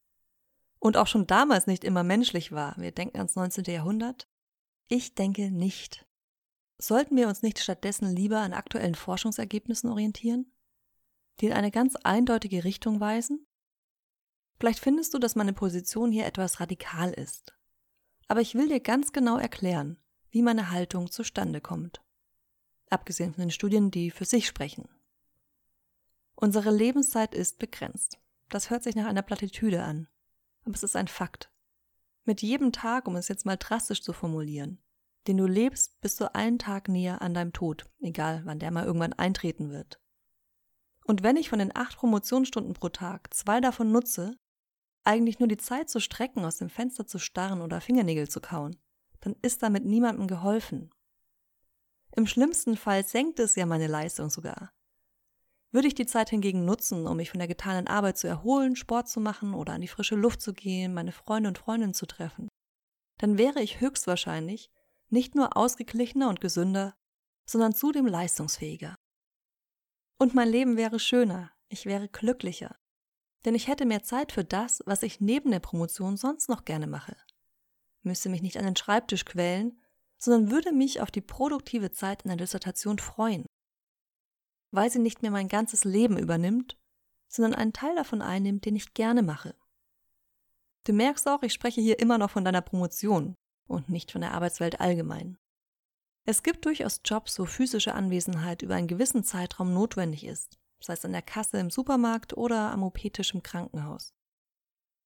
und 0.80 0.98
auch 0.98 1.08
schon 1.08 1.28
damals 1.28 1.68
nicht 1.68 1.84
immer 1.84 2.04
menschlich 2.04 2.52
war, 2.52 2.76
wir 2.78 2.92
denken 2.92 3.18
ans 3.18 3.36
19. 3.36 3.66
Jahrhundert? 3.66 4.28
Ich 4.88 5.16
denke 5.16 5.52
nicht. 5.52 6.06
Sollten 6.80 7.16
wir 7.16 7.28
uns 7.28 7.42
nicht 7.42 7.60
stattdessen 7.60 8.16
lieber 8.16 8.40
an 8.40 8.54
aktuellen 8.54 8.96
Forschungsergebnissen 8.96 9.90
orientieren? 9.90 10.52
Die 11.40 11.48
in 11.48 11.54
eine 11.54 11.72
ganz 11.72 11.96
eindeutige 11.96 12.64
Richtung 12.64 13.00
weisen? 13.00 13.46
Vielleicht 14.60 14.80
findest 14.80 15.14
du, 15.14 15.20
dass 15.20 15.36
meine 15.36 15.54
Position 15.54 16.12
hier 16.12 16.26
etwas 16.26 16.60
radikal 16.60 17.12
ist. 17.12 17.54
Aber 18.28 18.42
ich 18.42 18.56
will 18.56 18.68
dir 18.68 18.80
ganz 18.80 19.14
genau 19.14 19.38
erklären, 19.38 19.98
wie 20.32 20.42
meine 20.42 20.72
Haltung 20.72 21.12
zustande 21.12 21.62
kommt. 21.62 22.02
Abgesehen 22.90 23.34
von 23.34 23.42
den 23.42 23.52
Studien, 23.52 23.92
die 23.92 24.12
für 24.12 24.26
sich 24.26 24.48
sprechen. 24.48 24.90
Unsere 26.36 26.72
Lebenszeit 26.72 27.34
ist 27.34 27.60
begrenzt. 27.60 28.20
Das 28.50 28.70
hört 28.70 28.84
sich 28.84 28.96
nach 28.96 29.06
einer 29.06 29.22
Plattitüde 29.22 29.84
an. 29.84 30.08
Aber 30.64 30.74
es 30.74 30.84
ist 30.84 30.96
ein 30.96 31.08
Fakt. 31.08 31.52
Mit 32.24 32.42
jedem 32.42 32.72
Tag, 32.72 33.08
um 33.08 33.16
es 33.16 33.28
jetzt 33.28 33.46
mal 33.46 33.58
drastisch 33.58 34.02
zu 34.02 34.14
formulieren, 34.14 34.80
den 35.28 35.38
du 35.38 35.46
lebst, 35.46 36.00
bist 36.02 36.20
du 36.20 36.34
einen 36.34 36.60
Tag 36.60 36.90
näher 36.90 37.22
an 37.22 37.34
deinem 37.34 37.54
Tod, 37.54 37.90
egal 38.00 38.42
wann 38.46 38.60
der 38.60 38.72
mal 38.72 38.86
irgendwann 38.86 39.14
eintreten 39.14 39.72
wird. 39.72 40.00
Und 41.08 41.24
wenn 41.24 41.38
ich 41.38 41.50
von 41.50 41.60
den 41.60 41.76
acht 41.76 41.98
Promotionsstunden 41.98 42.74
pro 42.74 42.90
Tag 42.90 43.34
zwei 43.34 43.62
davon 43.62 43.92
nutze, 43.92 44.38
eigentlich 45.06 45.40
nur 45.40 45.48
die 45.48 45.58
Zeit 45.58 45.90
zu 45.90 46.02
strecken, 46.02 46.44
aus 46.44 46.58
dem 46.58 46.70
Fenster 46.70 47.08
zu 47.08 47.18
starren 47.18 47.62
oder 47.62 47.80
Fingernägel 47.80 48.28
zu 48.28 48.42
kauen, 48.42 48.78
dann 49.22 49.36
ist 49.42 49.64
damit 49.64 49.86
niemandem 49.86 50.28
geholfen. 50.28 50.92
Im 52.16 52.28
schlimmsten 52.28 52.76
Fall 52.76 53.06
senkt 53.06 53.40
es 53.40 53.56
ja 53.56 53.66
meine 53.66 53.88
Leistung 53.88 54.30
sogar. 54.30 54.74
Würde 55.72 55.88
ich 55.88 55.96
die 55.96 56.06
Zeit 56.06 56.30
hingegen 56.30 56.66
nutzen, 56.66 57.08
um 57.08 57.18
mich 57.18 57.32
von 57.32 57.40
der 57.40 57.48
getanen 57.48 57.88
Arbeit 57.88 58.18
zu 58.18 58.28
erholen, 58.28 58.76
Sport 58.76 59.08
zu 59.08 59.22
machen 59.22 59.54
oder 59.54 59.74
an 59.74 59.82
die 59.82 59.88
frische 59.88 60.16
Luft 60.16 60.42
zu 60.42 60.54
gehen, 60.54 60.94
meine 60.94 61.14
Freunde 61.14 61.48
und 61.48 61.58
Freundinnen 61.58 61.94
zu 61.94 62.06
treffen, 62.06 62.50
dann 63.18 63.38
wäre 63.38 63.62
ich 63.62 63.80
höchstwahrscheinlich 63.80 64.70
nicht 65.10 65.36
nur 65.36 65.56
ausgeglichener 65.56 66.28
und 66.28 66.42
gesünder, 66.42 66.96
sondern 67.46 67.74
zudem 67.74 68.08
leistungsfähiger. 68.08 68.97
Und 70.18 70.34
mein 70.34 70.50
Leben 70.50 70.78
wäre 70.78 71.00
schöner, 71.00 71.52
ich 71.70 71.86
wäre 71.86 72.08
glücklicher, 72.08 72.76
denn 73.46 73.56
ich 73.56 73.68
hätte 73.68 73.86
mehr 73.86 74.04
Zeit 74.04 74.32
für 74.32 74.44
das, 74.44 74.82
was 74.86 75.04
ich 75.04 75.22
neben 75.22 75.52
der 75.52 75.60
Promotion 75.60 76.18
sonst 76.18 76.50
noch 76.50 76.66
gerne 76.66 76.88
mache. 76.88 77.16
Müsste 78.02 78.30
mich 78.30 78.42
nicht 78.42 78.58
an 78.58 78.66
den 78.66 78.76
Schreibtisch 78.76 79.26
quälen, 79.26 79.80
sondern 80.18 80.50
würde 80.50 80.72
mich 80.72 81.02
auf 81.02 81.12
die 81.12 81.22
produktive 81.22 81.92
Zeit 81.92 82.24
in 82.24 82.30
der 82.30 82.38
Dissertation 82.38 82.98
freuen. 82.98 83.46
Weil 84.72 84.90
sie 84.90 85.00
nicht 85.00 85.22
mehr 85.22 85.32
mein 85.32 85.48
ganzes 85.48 85.84
Leben 85.84 86.18
übernimmt, 86.18 86.78
sondern 87.28 87.54
einen 87.54 87.74
Teil 87.74 87.96
davon 87.96 88.22
einnimmt, 88.22 88.66
den 88.66 88.76
ich 88.76 88.94
gerne 88.94 89.22
mache. 89.22 89.56
Du 90.86 90.94
merkst 90.94 91.28
auch, 91.28 91.44
ich 91.44 91.54
spreche 91.54 91.82
hier 91.82 92.00
immer 92.00 92.18
noch 92.18 92.32
von 92.32 92.46
deiner 92.46 92.62
Promotion 92.62 93.36
und 93.68 93.90
nicht 93.90 94.12
von 94.12 94.22
der 94.22 94.34
Arbeitswelt 94.34 94.80
allgemein. 94.80 95.38
Es 96.28 96.44
gibt 96.44 96.66
durchaus 96.66 97.02
Jobs, 97.04 97.40
wo 97.40 97.46
physische 97.46 97.96
Anwesenheit 97.96 98.62
über 98.62 98.76
einen 98.76 98.88
gewissen 98.88 99.24
Zeitraum 99.24 99.74
notwendig 99.74 100.24
ist 100.26 100.60
sei 100.80 100.94
es 100.94 101.06
an 101.06 101.12
der 101.12 101.22
Kasse 101.22 101.60
im 101.60 101.70
Supermarkt 101.70 102.36
oder 102.36 102.72
am 102.72 102.84
OP-Tisch 102.84 103.34
im 103.34 103.44
Krankenhaus. 103.44 104.14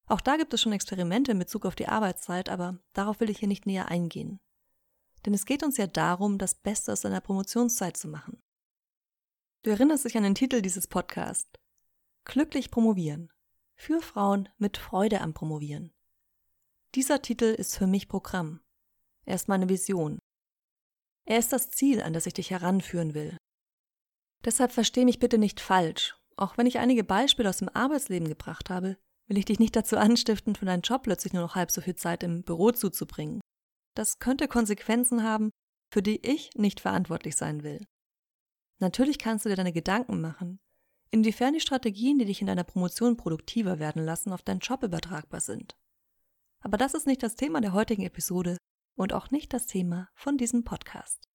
Auch 0.07 0.21
da 0.21 0.35
gibt 0.35 0.53
es 0.53 0.61
schon 0.61 0.73
Experimente 0.73 1.31
in 1.31 1.39
Bezug 1.39 1.65
auf 1.65 1.75
die 1.75 1.87
Arbeitszeit, 1.87 2.49
aber 2.49 2.79
darauf 2.93 3.19
will 3.19 3.29
ich 3.29 3.39
hier 3.39 3.47
nicht 3.47 3.65
näher 3.65 3.87
eingehen. 3.87 4.39
Denn 5.25 5.33
es 5.33 5.45
geht 5.45 5.63
uns 5.63 5.77
ja 5.77 5.87
darum, 5.87 6.37
das 6.37 6.55
Beste 6.55 6.91
aus 6.91 7.01
deiner 7.01 7.21
Promotionszeit 7.21 7.95
zu 7.95 8.07
machen. 8.07 8.41
Du 9.63 9.69
erinnerst 9.69 10.05
dich 10.05 10.17
an 10.17 10.23
den 10.23 10.35
Titel 10.35 10.61
dieses 10.61 10.87
Podcasts. 10.87 11.51
Glücklich 12.25 12.71
promovieren. 12.71 13.31
Für 13.75 14.01
Frauen 14.01 14.49
mit 14.57 14.77
Freude 14.77 15.21
am 15.21 15.33
Promovieren. 15.33 15.93
Dieser 16.95 17.21
Titel 17.21 17.45
ist 17.45 17.77
für 17.77 17.87
mich 17.87 18.09
Programm. 18.09 18.61
Er 19.25 19.35
ist 19.35 19.47
meine 19.47 19.69
Vision. 19.69 20.19
Er 21.25 21.39
ist 21.39 21.53
das 21.53 21.69
Ziel, 21.69 22.01
an 22.01 22.13
das 22.13 22.25
ich 22.25 22.33
dich 22.33 22.51
heranführen 22.51 23.13
will, 23.13 23.37
Deshalb 24.43 24.71
versteh 24.71 25.05
mich 25.05 25.19
bitte 25.19 25.37
nicht 25.37 25.59
falsch. 25.59 26.15
Auch 26.35 26.57
wenn 26.57 26.65
ich 26.65 26.79
einige 26.79 27.03
Beispiele 27.03 27.49
aus 27.49 27.57
dem 27.57 27.69
Arbeitsleben 27.69 28.27
gebracht 28.27 28.69
habe, 28.69 28.97
will 29.27 29.37
ich 29.37 29.45
dich 29.45 29.59
nicht 29.59 29.75
dazu 29.75 29.97
anstiften, 29.97 30.55
für 30.55 30.65
deinen 30.65 30.81
Job 30.81 31.03
plötzlich 31.03 31.33
nur 31.33 31.43
noch 31.43 31.55
halb 31.55 31.71
so 31.71 31.81
viel 31.81 31.95
Zeit 31.95 32.23
im 32.23 32.43
Büro 32.43 32.71
zuzubringen. 32.71 33.41
Das 33.95 34.19
könnte 34.19 34.47
Konsequenzen 34.47 35.23
haben, 35.23 35.51
für 35.93 36.01
die 36.01 36.25
ich 36.25 36.49
nicht 36.55 36.79
verantwortlich 36.79 37.35
sein 37.35 37.63
will. 37.63 37.85
Natürlich 38.79 39.19
kannst 39.19 39.45
du 39.45 39.49
dir 39.49 39.55
deine 39.55 39.73
Gedanken 39.73 40.21
machen, 40.21 40.59
inwiefern 41.11 41.53
die 41.53 41.59
Strategien, 41.59 42.17
die 42.17 42.25
dich 42.25 42.41
in 42.41 42.47
deiner 42.47 42.63
Promotion 42.63 43.17
produktiver 43.17 43.77
werden 43.77 44.03
lassen, 44.03 44.33
auf 44.33 44.41
deinen 44.41 44.59
Job 44.59 44.81
übertragbar 44.81 45.41
sind. 45.41 45.75
Aber 46.61 46.77
das 46.77 46.93
ist 46.95 47.05
nicht 47.05 47.21
das 47.21 47.35
Thema 47.35 47.61
der 47.61 47.73
heutigen 47.73 48.03
Episode 48.03 48.57
und 49.01 49.13
auch 49.13 49.31
nicht 49.31 49.51
das 49.53 49.65
Thema 49.65 50.09
von 50.13 50.37
diesem 50.37 50.63
Podcast. 50.63 51.27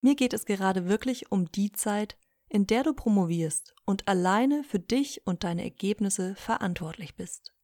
Mir 0.00 0.16
geht 0.16 0.32
es 0.32 0.44
gerade 0.44 0.88
wirklich 0.88 1.30
um 1.30 1.50
die 1.52 1.72
Zeit, 1.72 2.18
in 2.48 2.66
der 2.66 2.82
du 2.82 2.94
promovierst 2.94 3.74
und 3.84 4.08
alleine 4.08 4.64
für 4.64 4.80
dich 4.80 5.26
und 5.26 5.44
deine 5.44 5.62
Ergebnisse 5.62 6.34
verantwortlich 6.34 7.14
bist. 7.14 7.54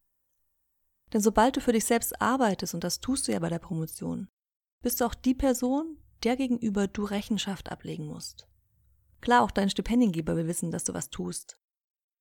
Denn 1.13 1.21
sobald 1.21 1.57
du 1.57 1.61
für 1.61 1.73
dich 1.73 1.85
selbst 1.85 2.21
arbeitest, 2.21 2.75
und 2.75 2.85
das 2.85 3.01
tust 3.01 3.27
du 3.27 3.33
ja 3.33 3.39
bei 3.39 3.49
der 3.49 3.59
Promotion, 3.59 4.29
bist 4.81 5.01
du 5.01 5.07
auch 5.07 5.15
die 5.15 5.35
Person, 5.35 5.99
der 6.23 6.37
gegenüber 6.37 6.87
du 6.87 7.05
Rechenschaft 7.05 7.73
ablegen 7.73 8.07
musst. 8.07 8.49
Klar, 9.21 9.43
auch 9.43 9.51
dein 9.51 9.71
Stipendiengeber 9.71 10.37
will 10.37 10.47
wissen, 10.47 10.71
dass 10.71 10.85
du 10.85 10.95
was 10.95 11.11
tust. 11.11 11.59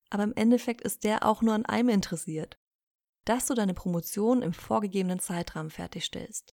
Aber 0.10 0.24
im 0.24 0.34
Endeffekt 0.36 0.82
ist 0.82 1.04
der 1.04 1.26
auch 1.26 1.42
nur 1.42 1.54
an 1.54 1.66
einem 1.66 1.90
interessiert, 1.90 2.58
dass 3.26 3.46
du 3.46 3.54
deine 3.54 3.74
Promotion 3.74 4.42
im 4.42 4.54
vorgegebenen 4.54 5.20
Zeitrahmen 5.20 5.72
fertigstellst. 5.72 6.53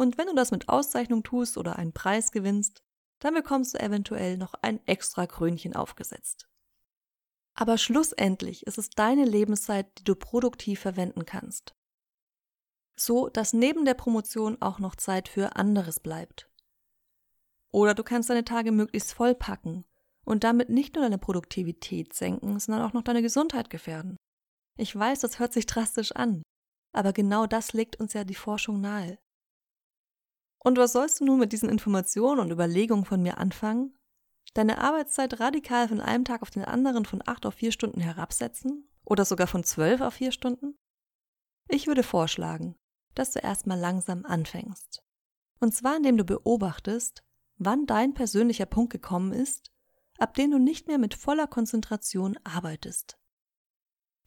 Und 0.00 0.16
wenn 0.16 0.28
du 0.28 0.34
das 0.34 0.50
mit 0.50 0.70
Auszeichnung 0.70 1.24
tust 1.24 1.58
oder 1.58 1.76
einen 1.76 1.92
Preis 1.92 2.32
gewinnst, 2.32 2.82
dann 3.18 3.34
bekommst 3.34 3.74
du 3.74 3.80
eventuell 3.80 4.38
noch 4.38 4.54
ein 4.62 4.80
extra 4.86 5.26
Krönchen 5.26 5.76
aufgesetzt. 5.76 6.48
Aber 7.52 7.76
schlussendlich 7.76 8.66
ist 8.66 8.78
es 8.78 8.88
deine 8.88 9.26
Lebenszeit, 9.26 9.98
die 9.98 10.04
du 10.04 10.14
produktiv 10.14 10.80
verwenden 10.80 11.26
kannst. 11.26 11.74
So, 12.96 13.28
dass 13.28 13.52
neben 13.52 13.84
der 13.84 13.92
Promotion 13.92 14.56
auch 14.62 14.78
noch 14.78 14.96
Zeit 14.96 15.28
für 15.28 15.56
anderes 15.56 16.00
bleibt. 16.00 16.48
Oder 17.70 17.92
du 17.92 18.02
kannst 18.02 18.30
deine 18.30 18.44
Tage 18.44 18.72
möglichst 18.72 19.12
vollpacken 19.12 19.84
und 20.24 20.44
damit 20.44 20.70
nicht 20.70 20.94
nur 20.94 21.04
deine 21.04 21.18
Produktivität 21.18 22.14
senken, 22.14 22.58
sondern 22.58 22.88
auch 22.88 22.94
noch 22.94 23.02
deine 23.04 23.20
Gesundheit 23.20 23.68
gefährden. 23.68 24.16
Ich 24.78 24.96
weiß, 24.96 25.20
das 25.20 25.38
hört 25.38 25.52
sich 25.52 25.66
drastisch 25.66 26.12
an, 26.12 26.42
aber 26.94 27.12
genau 27.12 27.46
das 27.46 27.74
legt 27.74 28.00
uns 28.00 28.14
ja 28.14 28.24
die 28.24 28.34
Forschung 28.34 28.80
nahe. 28.80 29.18
Und 30.62 30.78
was 30.78 30.92
sollst 30.92 31.20
du 31.20 31.24
nun 31.24 31.38
mit 31.38 31.52
diesen 31.52 31.68
Informationen 31.68 32.40
und 32.40 32.50
Überlegungen 32.50 33.04
von 33.04 33.22
mir 33.22 33.38
anfangen? 33.38 33.96
Deine 34.54 34.78
Arbeitszeit 34.78 35.40
radikal 35.40 35.88
von 35.88 36.00
einem 36.00 36.24
Tag 36.24 36.42
auf 36.42 36.50
den 36.50 36.64
anderen 36.64 37.04
von 37.04 37.22
acht 37.24 37.46
auf 37.46 37.54
vier 37.54 37.72
Stunden 37.72 38.00
herabsetzen? 38.00 38.88
Oder 39.04 39.24
sogar 39.24 39.46
von 39.46 39.64
zwölf 39.64 40.00
auf 40.00 40.14
vier 40.14 40.32
Stunden? 40.32 40.78
Ich 41.68 41.86
würde 41.86 42.02
vorschlagen, 42.02 42.76
dass 43.14 43.32
du 43.32 43.38
erstmal 43.38 43.78
langsam 43.78 44.26
anfängst. 44.26 45.02
Und 45.60 45.74
zwar 45.74 45.96
indem 45.96 46.16
du 46.16 46.24
beobachtest, 46.24 47.22
wann 47.56 47.86
dein 47.86 48.14
persönlicher 48.14 48.66
Punkt 48.66 48.92
gekommen 48.92 49.32
ist, 49.32 49.70
ab 50.18 50.34
dem 50.34 50.50
du 50.50 50.58
nicht 50.58 50.88
mehr 50.88 50.98
mit 50.98 51.14
voller 51.14 51.46
Konzentration 51.46 52.38
arbeitest. 52.44 53.19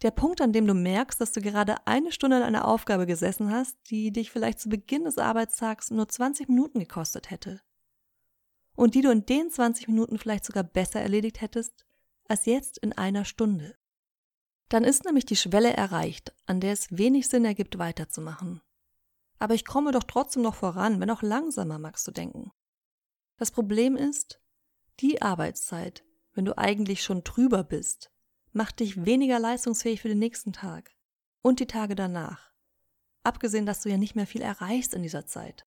Der 0.01 0.11
Punkt, 0.11 0.41
an 0.41 0.51
dem 0.51 0.67
du 0.67 0.73
merkst, 0.73 1.21
dass 1.21 1.31
du 1.31 1.41
gerade 1.41 1.87
eine 1.87 2.11
Stunde 2.11 2.37
an 2.37 2.43
einer 2.43 2.67
Aufgabe 2.67 3.05
gesessen 3.05 3.51
hast, 3.51 3.77
die 3.89 4.11
dich 4.11 4.31
vielleicht 4.31 4.59
zu 4.59 4.67
Beginn 4.67 5.05
des 5.05 5.17
Arbeitstags 5.17 5.91
nur 5.91 6.09
20 6.09 6.49
Minuten 6.49 6.79
gekostet 6.79 7.31
hätte. 7.31 7.61
Und 8.75 8.95
die 8.95 9.01
du 9.01 9.11
in 9.11 9.25
den 9.25 9.49
20 9.49 9.87
Minuten 9.87 10.17
vielleicht 10.17 10.45
sogar 10.45 10.63
besser 10.63 10.99
erledigt 10.99 11.41
hättest, 11.41 11.85
als 12.27 12.45
jetzt 12.45 12.77
in 12.79 12.91
einer 12.93 13.23
Stunde. 13.23 13.75
Dann 14.69 14.83
ist 14.83 15.05
nämlich 15.05 15.25
die 15.25 15.35
Schwelle 15.35 15.73
erreicht, 15.73 16.33
an 16.45 16.59
der 16.59 16.73
es 16.73 16.87
wenig 16.89 17.27
Sinn 17.27 17.45
ergibt, 17.45 17.77
weiterzumachen. 17.77 18.61
Aber 19.39 19.53
ich 19.53 19.65
komme 19.65 19.91
doch 19.91 20.03
trotzdem 20.03 20.41
noch 20.41 20.55
voran, 20.55 20.99
wenn 20.99 21.11
auch 21.11 21.21
langsamer, 21.21 21.77
magst 21.77 22.07
du 22.07 22.11
denken. 22.11 22.51
Das 23.37 23.51
Problem 23.51 23.95
ist, 23.95 24.39
die 24.99 25.21
Arbeitszeit, 25.21 26.03
wenn 26.33 26.45
du 26.45 26.57
eigentlich 26.57 27.03
schon 27.03 27.23
drüber 27.23 27.63
bist, 27.63 28.11
macht 28.53 28.79
dich 28.79 29.05
weniger 29.05 29.39
leistungsfähig 29.39 30.01
für 30.01 30.07
den 30.07 30.19
nächsten 30.19 30.53
Tag 30.53 30.91
und 31.41 31.59
die 31.59 31.67
Tage 31.67 31.95
danach. 31.95 32.51
Abgesehen, 33.23 33.65
dass 33.65 33.81
du 33.81 33.89
ja 33.89 33.97
nicht 33.97 34.15
mehr 34.15 34.27
viel 34.27 34.41
erreichst 34.41 34.93
in 34.93 35.03
dieser 35.03 35.25
Zeit. 35.25 35.65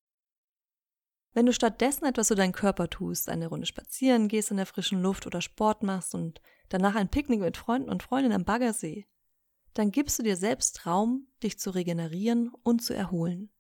Wenn 1.33 1.47
du 1.47 1.53
stattdessen 1.53 2.07
etwas 2.07 2.29
für 2.29 2.35
deinen 2.35 2.53
Körper 2.53 2.89
tust, 2.89 3.29
eine 3.29 3.49
Runde 3.49 3.67
spazieren 3.67 4.29
gehst 4.29 4.51
in 4.51 4.57
der 4.57 4.65
frischen 4.65 5.03
Luft 5.03 5.27
oder 5.27 5.43
Sport 5.43 5.83
machst 5.83 6.15
und 6.15 6.41
danach 6.71 6.95
ein 6.95 7.11
Picknick 7.11 7.41
mit 7.41 7.59
Freunden 7.59 7.91
und 7.91 8.03
Freundinnen 8.03 8.37
am 8.37 8.45
Baggersee, 8.45 9.07
dann 9.75 9.91
gibst 9.91 10.19
du 10.19 10.23
dir 10.23 10.37
selbst 10.37 10.87
Raum, 10.87 11.29
dich 11.43 11.59
zu 11.59 11.71
regenerieren 11.71 12.53
und 12.63 12.83
zu 12.83 12.95
erholen. 12.95 13.51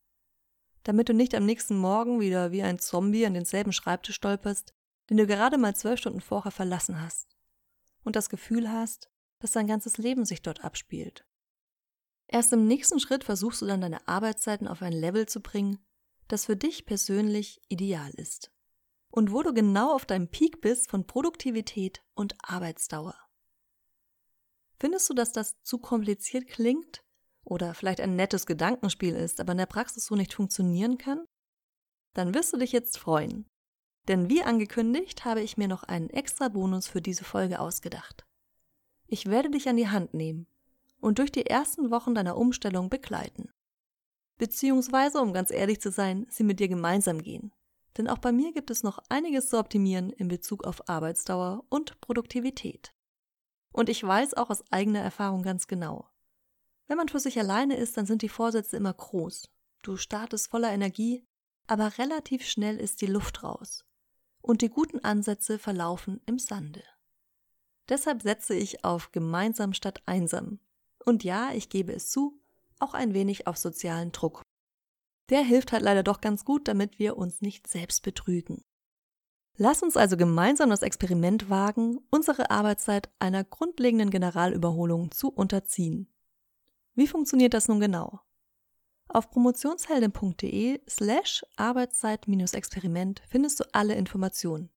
Damit 0.84 1.10
du 1.10 1.12
nicht 1.12 1.34
am 1.34 1.44
nächsten 1.44 1.76
Morgen 1.76 2.20
wieder 2.20 2.52
wie 2.52 2.62
ein 2.62 2.78
Zombie 2.78 3.26
an 3.26 3.34
denselben 3.34 3.72
Schreibtisch 3.72 4.16
stolperst, 4.16 4.72
den 5.10 5.18
du 5.18 5.26
gerade 5.26 5.58
mal 5.58 5.76
zwölf 5.76 6.00
Stunden 6.00 6.22
vorher 6.22 6.52
verlassen 6.52 7.02
hast. 7.02 7.36
Und 8.04 8.16
das 8.16 8.30
Gefühl 8.30 8.72
hast, 8.72 9.10
dass 9.38 9.52
dein 9.52 9.66
ganzes 9.66 9.98
Leben 9.98 10.24
sich 10.24 10.42
dort 10.42 10.64
abspielt. 10.64 11.26
Erst 12.28 12.52
im 12.52 12.66
nächsten 12.66 12.98
Schritt 12.98 13.24
versuchst 13.24 13.62
du 13.62 13.66
dann 13.66 13.80
deine 13.80 14.06
Arbeitszeiten 14.08 14.66
auf 14.66 14.82
ein 14.82 14.92
Level 14.92 15.26
zu 15.26 15.40
bringen, 15.40 15.78
das 16.28 16.46
für 16.46 16.56
dich 16.56 16.86
persönlich 16.86 17.60
ideal 17.68 18.10
ist. 18.14 18.50
und 19.16 19.32
wo 19.32 19.42
du 19.42 19.54
genau 19.54 19.94
auf 19.94 20.04
deinem 20.04 20.28
Peak 20.28 20.60
bist 20.60 20.90
von 20.90 21.06
Produktivität 21.06 22.02
und 22.14 22.36
Arbeitsdauer. 22.42 23.14
Findest 24.78 25.08
du, 25.08 25.14
dass 25.14 25.32
das 25.32 25.56
zu 25.62 25.78
kompliziert 25.78 26.48
klingt 26.48 27.02
oder 27.42 27.72
vielleicht 27.72 28.02
ein 28.02 28.14
nettes 28.14 28.44
Gedankenspiel 28.44 29.14
ist, 29.14 29.40
aber 29.40 29.52
in 29.52 29.58
der 29.58 29.64
Praxis 29.64 30.04
so 30.04 30.16
nicht 30.16 30.34
funktionieren 30.34 30.98
kann? 30.98 31.24
Dann 32.12 32.34
wirst 32.34 32.52
du 32.52 32.58
dich 32.58 32.72
jetzt 32.72 32.98
freuen. 32.98 33.48
Denn 34.06 34.28
wie 34.28 34.42
angekündigt 34.42 35.24
habe 35.24 35.40
ich 35.40 35.56
mir 35.56 35.66
noch 35.66 35.82
einen 35.84 36.10
extra 36.10 36.48
Bonus 36.48 36.86
für 36.86 37.00
diese 37.00 37.24
Folge 37.24 37.58
ausgedacht. 37.58 38.25
Ich 39.08 39.26
werde 39.26 39.50
dich 39.50 39.68
an 39.68 39.76
die 39.76 39.88
Hand 39.88 40.14
nehmen 40.14 40.46
und 41.00 41.18
durch 41.18 41.30
die 41.30 41.46
ersten 41.46 41.90
Wochen 41.90 42.14
deiner 42.14 42.36
Umstellung 42.36 42.88
begleiten. 42.88 43.50
Beziehungsweise, 44.38 45.20
um 45.20 45.32
ganz 45.32 45.50
ehrlich 45.50 45.80
zu 45.80 45.90
sein, 45.90 46.26
sie 46.28 46.44
mit 46.44 46.60
dir 46.60 46.68
gemeinsam 46.68 47.22
gehen. 47.22 47.52
Denn 47.96 48.08
auch 48.08 48.18
bei 48.18 48.32
mir 48.32 48.52
gibt 48.52 48.70
es 48.70 48.82
noch 48.82 48.98
einiges 49.08 49.48
zu 49.48 49.58
optimieren 49.58 50.10
in 50.10 50.28
Bezug 50.28 50.64
auf 50.64 50.88
Arbeitsdauer 50.88 51.64
und 51.68 52.00
Produktivität. 52.00 52.92
Und 53.72 53.88
ich 53.88 54.02
weiß 54.02 54.34
auch 54.34 54.50
aus 54.50 54.64
eigener 54.70 55.00
Erfahrung 55.00 55.42
ganz 55.42 55.66
genau. 55.66 56.08
Wenn 56.88 56.98
man 56.98 57.08
für 57.08 57.20
sich 57.20 57.38
alleine 57.38 57.76
ist, 57.76 57.96
dann 57.96 58.06
sind 58.06 58.22
die 58.22 58.28
Vorsätze 58.28 58.76
immer 58.76 58.92
groß. 58.92 59.48
Du 59.82 59.96
startest 59.96 60.48
voller 60.50 60.72
Energie, 60.72 61.26
aber 61.66 61.98
relativ 61.98 62.46
schnell 62.46 62.78
ist 62.78 63.00
die 63.00 63.06
Luft 63.06 63.42
raus. 63.42 63.84
Und 64.40 64.62
die 64.62 64.68
guten 64.68 65.00
Ansätze 65.00 65.58
verlaufen 65.58 66.20
im 66.26 66.38
Sande. 66.38 66.82
Deshalb 67.88 68.22
setze 68.22 68.54
ich 68.54 68.84
auf 68.84 69.12
gemeinsam 69.12 69.72
statt 69.72 70.02
einsam. 70.06 70.58
Und 71.04 71.24
ja, 71.24 71.52
ich 71.52 71.68
gebe 71.68 71.92
es 71.92 72.10
zu, 72.10 72.40
auch 72.78 72.94
ein 72.94 73.14
wenig 73.14 73.46
auf 73.46 73.56
sozialen 73.56 74.12
Druck. 74.12 74.42
Der 75.30 75.42
hilft 75.42 75.72
halt 75.72 75.82
leider 75.82 76.02
doch 76.02 76.20
ganz 76.20 76.44
gut, 76.44 76.68
damit 76.68 76.98
wir 76.98 77.16
uns 77.16 77.40
nicht 77.40 77.66
selbst 77.66 78.02
betrügen. 78.02 78.64
Lass 79.56 79.82
uns 79.82 79.96
also 79.96 80.16
gemeinsam 80.16 80.70
das 80.70 80.82
Experiment 80.82 81.48
wagen, 81.48 81.98
unsere 82.10 82.50
Arbeitszeit 82.50 83.08
einer 83.18 83.42
grundlegenden 83.42 84.10
Generalüberholung 84.10 85.10
zu 85.12 85.30
unterziehen. 85.30 86.12
Wie 86.94 87.06
funktioniert 87.06 87.54
das 87.54 87.68
nun 87.68 87.80
genau? 87.80 88.20
Auf 89.08 89.30
promotionsheldin.de 89.30 90.80
slash 90.88 91.44
Arbeitszeit-Experiment 91.56 93.22
findest 93.28 93.60
du 93.60 93.64
alle 93.72 93.94
Informationen. 93.94 94.70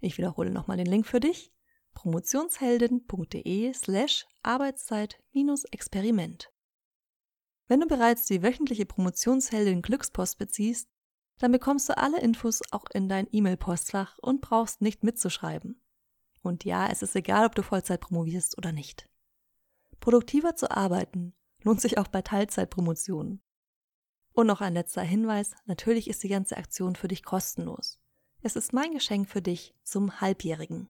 Ich 0.00 0.18
wiederhole 0.18 0.50
nochmal 0.50 0.76
den 0.76 0.86
Link 0.86 1.06
für 1.06 1.20
dich. 1.20 1.52
promotionsheldin.de 2.00 3.74
slash 3.74 4.26
Arbeitszeit-Experiment. 4.42 6.50
Wenn 7.68 7.80
du 7.80 7.86
bereits 7.86 8.24
die 8.24 8.42
wöchentliche 8.42 8.86
Promotionsheldin 8.86 9.82
Glückspost 9.82 10.38
beziehst, 10.38 10.88
dann 11.38 11.52
bekommst 11.52 11.90
du 11.90 11.98
alle 11.98 12.22
Infos 12.22 12.62
auch 12.70 12.86
in 12.94 13.10
dein 13.10 13.28
E-Mail-Postfach 13.30 14.16
und 14.18 14.40
brauchst 14.40 14.80
nicht 14.80 15.04
mitzuschreiben. 15.04 15.78
Und 16.42 16.64
ja, 16.64 16.88
es 16.88 17.02
ist 17.02 17.14
egal, 17.16 17.44
ob 17.44 17.54
du 17.54 17.62
Vollzeit 17.62 18.00
promovierst 18.00 18.56
oder 18.56 18.72
nicht. 18.72 19.10
Produktiver 20.00 20.56
zu 20.56 20.70
arbeiten 20.70 21.34
lohnt 21.62 21.82
sich 21.82 21.98
auch 21.98 22.08
bei 22.08 22.22
Teilzeitpromotionen. 22.22 23.42
Und 24.32 24.46
noch 24.46 24.62
ein 24.62 24.72
letzter 24.72 25.02
Hinweis, 25.02 25.54
natürlich 25.66 26.08
ist 26.08 26.22
die 26.22 26.30
ganze 26.30 26.56
Aktion 26.56 26.96
für 26.96 27.08
dich 27.08 27.24
kostenlos. 27.24 28.00
Es 28.40 28.56
ist 28.56 28.72
mein 28.72 28.94
Geschenk 28.94 29.28
für 29.28 29.42
dich 29.42 29.74
zum 29.82 30.22
Halbjährigen. 30.22 30.88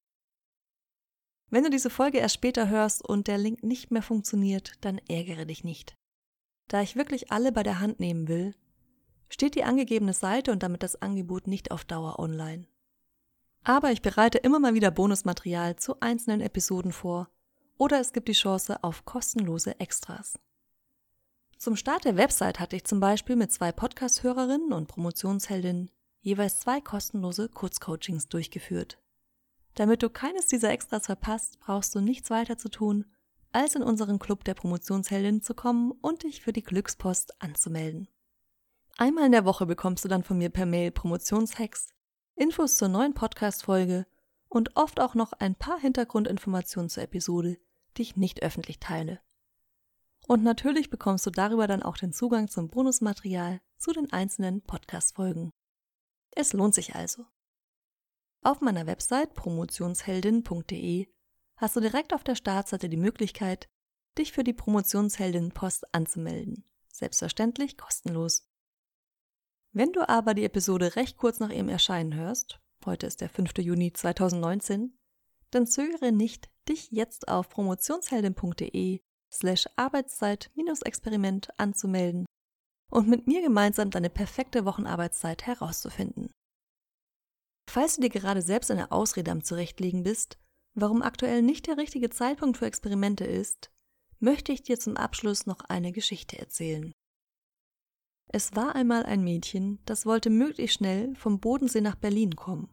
Wenn 1.50 1.64
du 1.64 1.70
diese 1.70 1.90
Folge 1.90 2.18
erst 2.18 2.36
später 2.36 2.68
hörst 2.68 3.04
und 3.06 3.26
der 3.26 3.36
Link 3.36 3.64
nicht 3.64 3.90
mehr 3.90 4.02
funktioniert, 4.02 4.72
dann 4.80 5.00
ärgere 5.08 5.44
dich 5.46 5.64
nicht. 5.64 5.96
Da 6.68 6.80
ich 6.80 6.94
wirklich 6.94 7.32
alle 7.32 7.50
bei 7.50 7.64
der 7.64 7.80
Hand 7.80 7.98
nehmen 7.98 8.28
will, 8.28 8.54
steht 9.28 9.56
die 9.56 9.64
angegebene 9.64 10.12
Seite 10.12 10.52
und 10.52 10.62
damit 10.62 10.84
das 10.84 11.02
Angebot 11.02 11.48
nicht 11.48 11.72
auf 11.72 11.84
Dauer 11.84 12.20
online. 12.20 12.66
Aber 13.64 13.90
ich 13.90 14.00
bereite 14.00 14.38
immer 14.38 14.60
mal 14.60 14.74
wieder 14.74 14.92
Bonusmaterial 14.92 15.76
zu 15.76 16.00
einzelnen 16.00 16.40
Episoden 16.40 16.92
vor 16.92 17.28
oder 17.76 18.00
es 18.00 18.12
gibt 18.12 18.28
die 18.28 18.32
Chance 18.32 18.82
auf 18.84 19.04
kostenlose 19.04 19.78
Extras. 19.80 20.38
Zum 21.58 21.76
Start 21.76 22.04
der 22.04 22.16
Website 22.16 22.60
hatte 22.60 22.76
ich 22.76 22.84
zum 22.84 23.00
Beispiel 23.00 23.36
mit 23.36 23.52
zwei 23.52 23.72
Podcast-Hörerinnen 23.72 24.72
und 24.72 24.86
Promotionsheldinnen 24.86 25.90
jeweils 26.20 26.60
zwei 26.60 26.80
kostenlose 26.80 27.48
Kurzcoachings 27.48 28.28
durchgeführt. 28.28 28.98
Damit 29.74 30.02
du 30.02 30.10
keines 30.10 30.46
dieser 30.46 30.70
Extras 30.70 31.06
verpasst, 31.06 31.58
brauchst 31.60 31.94
du 31.94 32.00
nichts 32.00 32.30
weiter 32.30 32.58
zu 32.58 32.68
tun, 32.68 33.06
als 33.52 33.74
in 33.74 33.82
unseren 33.82 34.18
Club 34.18 34.44
der 34.44 34.54
Promotionsheldinnen 34.54 35.42
zu 35.42 35.54
kommen 35.54 35.92
und 35.92 36.22
dich 36.22 36.40
für 36.40 36.52
die 36.52 36.62
Glückspost 36.62 37.40
anzumelden. 37.42 38.08
Einmal 38.96 39.26
in 39.26 39.32
der 39.32 39.44
Woche 39.44 39.66
bekommst 39.66 40.04
du 40.04 40.08
dann 40.08 40.22
von 40.22 40.38
mir 40.38 40.50
per 40.50 40.66
Mail 40.66 40.90
Promotionshacks, 40.90 41.88
Infos 42.34 42.76
zur 42.76 42.88
neuen 42.88 43.14
Podcast-Folge 43.14 44.06
und 44.48 44.76
oft 44.76 45.00
auch 45.00 45.14
noch 45.14 45.32
ein 45.32 45.54
paar 45.54 45.78
Hintergrundinformationen 45.78 46.88
zur 46.88 47.02
Episode, 47.02 47.58
die 47.96 48.02
ich 48.02 48.16
nicht 48.16 48.42
öffentlich 48.42 48.78
teile. 48.78 49.20
Und 50.26 50.42
natürlich 50.42 50.90
bekommst 50.90 51.26
du 51.26 51.30
darüber 51.30 51.66
dann 51.66 51.82
auch 51.82 51.96
den 51.96 52.12
Zugang 52.12 52.48
zum 52.48 52.68
Bonusmaterial 52.68 53.60
zu 53.78 53.92
den 53.92 54.12
einzelnen 54.12 54.62
Podcast-Folgen. 54.62 55.50
Es 56.32 56.52
lohnt 56.52 56.74
sich 56.74 56.94
also. 56.94 57.26
Auf 58.42 58.62
meiner 58.62 58.86
Website 58.86 59.34
promotionsheldin.de 59.34 61.08
hast 61.56 61.76
du 61.76 61.80
direkt 61.80 62.14
auf 62.14 62.24
der 62.24 62.36
Startseite 62.36 62.88
die 62.88 62.96
Möglichkeit, 62.96 63.68
dich 64.16 64.32
für 64.32 64.44
die 64.44 64.54
Promotionsheldin 64.54 65.52
Post 65.52 65.94
anzumelden. 65.94 66.64
Selbstverständlich 66.90 67.76
kostenlos. 67.76 68.48
Wenn 69.72 69.92
du 69.92 70.08
aber 70.08 70.32
die 70.32 70.44
Episode 70.44 70.96
recht 70.96 71.18
kurz 71.18 71.38
nach 71.38 71.50
ihrem 71.50 71.68
Erscheinen 71.68 72.14
hörst, 72.14 72.60
heute 72.86 73.06
ist 73.06 73.20
der 73.20 73.28
5. 73.28 73.58
Juni 73.58 73.92
2019, 73.92 74.98
dann 75.50 75.66
zögere 75.66 76.10
nicht, 76.10 76.48
dich 76.66 76.90
jetzt 76.90 77.28
auf 77.28 77.50
promotionsheldin.de 77.50 79.02
slash 79.30 79.68
Arbeitszeit-Experiment 79.76 81.50
anzumelden 81.58 82.24
und 82.90 83.06
mit 83.06 83.26
mir 83.26 83.42
gemeinsam 83.42 83.90
deine 83.90 84.08
perfekte 84.08 84.64
Wochenarbeitszeit 84.64 85.46
herauszufinden. 85.46 86.32
Falls 87.72 87.94
du 87.94 88.00
dir 88.00 88.08
gerade 88.08 88.42
selbst 88.42 88.72
eine 88.72 88.90
Ausrede 88.90 89.30
am 89.30 89.44
Zurechtlegen 89.44 90.02
bist, 90.02 90.40
warum 90.74 91.02
aktuell 91.02 91.40
nicht 91.40 91.68
der 91.68 91.76
richtige 91.76 92.10
Zeitpunkt 92.10 92.56
für 92.56 92.66
Experimente 92.66 93.22
ist, 93.22 93.70
möchte 94.18 94.50
ich 94.50 94.64
dir 94.64 94.80
zum 94.80 94.96
Abschluss 94.96 95.46
noch 95.46 95.60
eine 95.68 95.92
Geschichte 95.92 96.36
erzählen. 96.36 96.92
Es 98.26 98.56
war 98.56 98.74
einmal 98.74 99.06
ein 99.06 99.22
Mädchen, 99.22 99.78
das 99.84 100.04
wollte 100.04 100.30
möglichst 100.30 100.78
schnell 100.78 101.14
vom 101.14 101.38
Bodensee 101.38 101.80
nach 101.80 101.94
Berlin 101.94 102.34
kommen, 102.34 102.68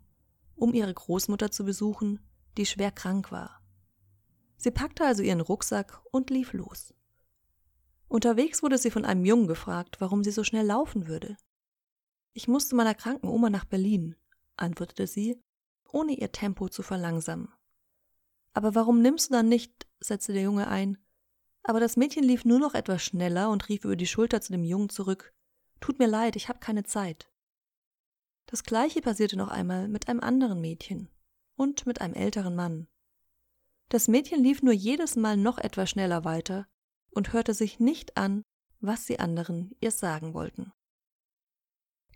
um 0.55 0.73
ihre 0.73 0.95
Großmutter 0.95 1.51
zu 1.51 1.63
besuchen, 1.63 2.19
die 2.57 2.65
schwer 2.65 2.89
krank 2.89 3.31
war. 3.31 3.61
Sie 4.57 4.71
packte 4.71 5.05
also 5.05 5.21
ihren 5.21 5.41
Rucksack 5.41 6.01
und 6.09 6.31
lief 6.31 6.53
los. 6.53 6.95
Unterwegs 8.07 8.63
wurde 8.63 8.79
sie 8.79 8.89
von 8.89 9.05
einem 9.05 9.25
Jungen 9.25 9.45
gefragt, 9.45 9.97
warum 10.01 10.23
sie 10.23 10.31
so 10.31 10.43
schnell 10.43 10.65
laufen 10.65 11.05
würde. 11.07 11.37
Ich 12.33 12.47
musste 12.47 12.75
meiner 12.75 12.95
kranken 12.95 13.27
Oma 13.27 13.51
nach 13.51 13.65
Berlin, 13.65 14.15
antwortete 14.57 15.07
sie, 15.07 15.41
ohne 15.91 16.13
ihr 16.13 16.31
Tempo 16.31 16.69
zu 16.69 16.83
verlangsamen. 16.83 17.49
Aber 18.53 18.75
warum 18.75 19.01
nimmst 19.01 19.29
du 19.29 19.33
dann 19.33 19.49
nicht, 19.49 19.87
setzte 19.99 20.33
der 20.33 20.41
Junge 20.43 20.67
ein. 20.67 20.97
Aber 21.63 21.79
das 21.79 21.97
Mädchen 21.97 22.23
lief 22.23 22.45
nur 22.45 22.59
noch 22.59 22.73
etwas 22.73 23.03
schneller 23.03 23.49
und 23.49 23.69
rief 23.69 23.85
über 23.85 23.95
die 23.95 24.07
Schulter 24.07 24.41
zu 24.41 24.51
dem 24.51 24.63
Jungen 24.63 24.89
zurück 24.89 25.33
Tut 25.79 25.99
mir 25.99 26.07
leid, 26.07 26.35
ich 26.35 26.49
habe 26.49 26.59
keine 26.59 26.83
Zeit. 26.83 27.29
Das 28.47 28.63
gleiche 28.63 29.01
passierte 29.01 29.37
noch 29.37 29.49
einmal 29.49 29.87
mit 29.87 30.07
einem 30.07 30.21
anderen 30.21 30.61
Mädchen 30.61 31.09
und 31.55 31.85
mit 31.85 32.01
einem 32.01 32.13
älteren 32.13 32.55
Mann. 32.55 32.87
Das 33.89 34.07
Mädchen 34.07 34.41
lief 34.43 34.63
nur 34.63 34.73
jedes 34.73 35.15
Mal 35.15 35.37
noch 35.37 35.57
etwas 35.57 35.89
schneller 35.89 36.25
weiter 36.25 36.67
und 37.11 37.33
hörte 37.33 37.53
sich 37.53 37.79
nicht 37.79 38.17
an, 38.17 38.43
was 38.79 39.05
die 39.05 39.19
anderen 39.19 39.75
ihr 39.81 39.91
sagen 39.91 40.33
wollten. 40.33 40.71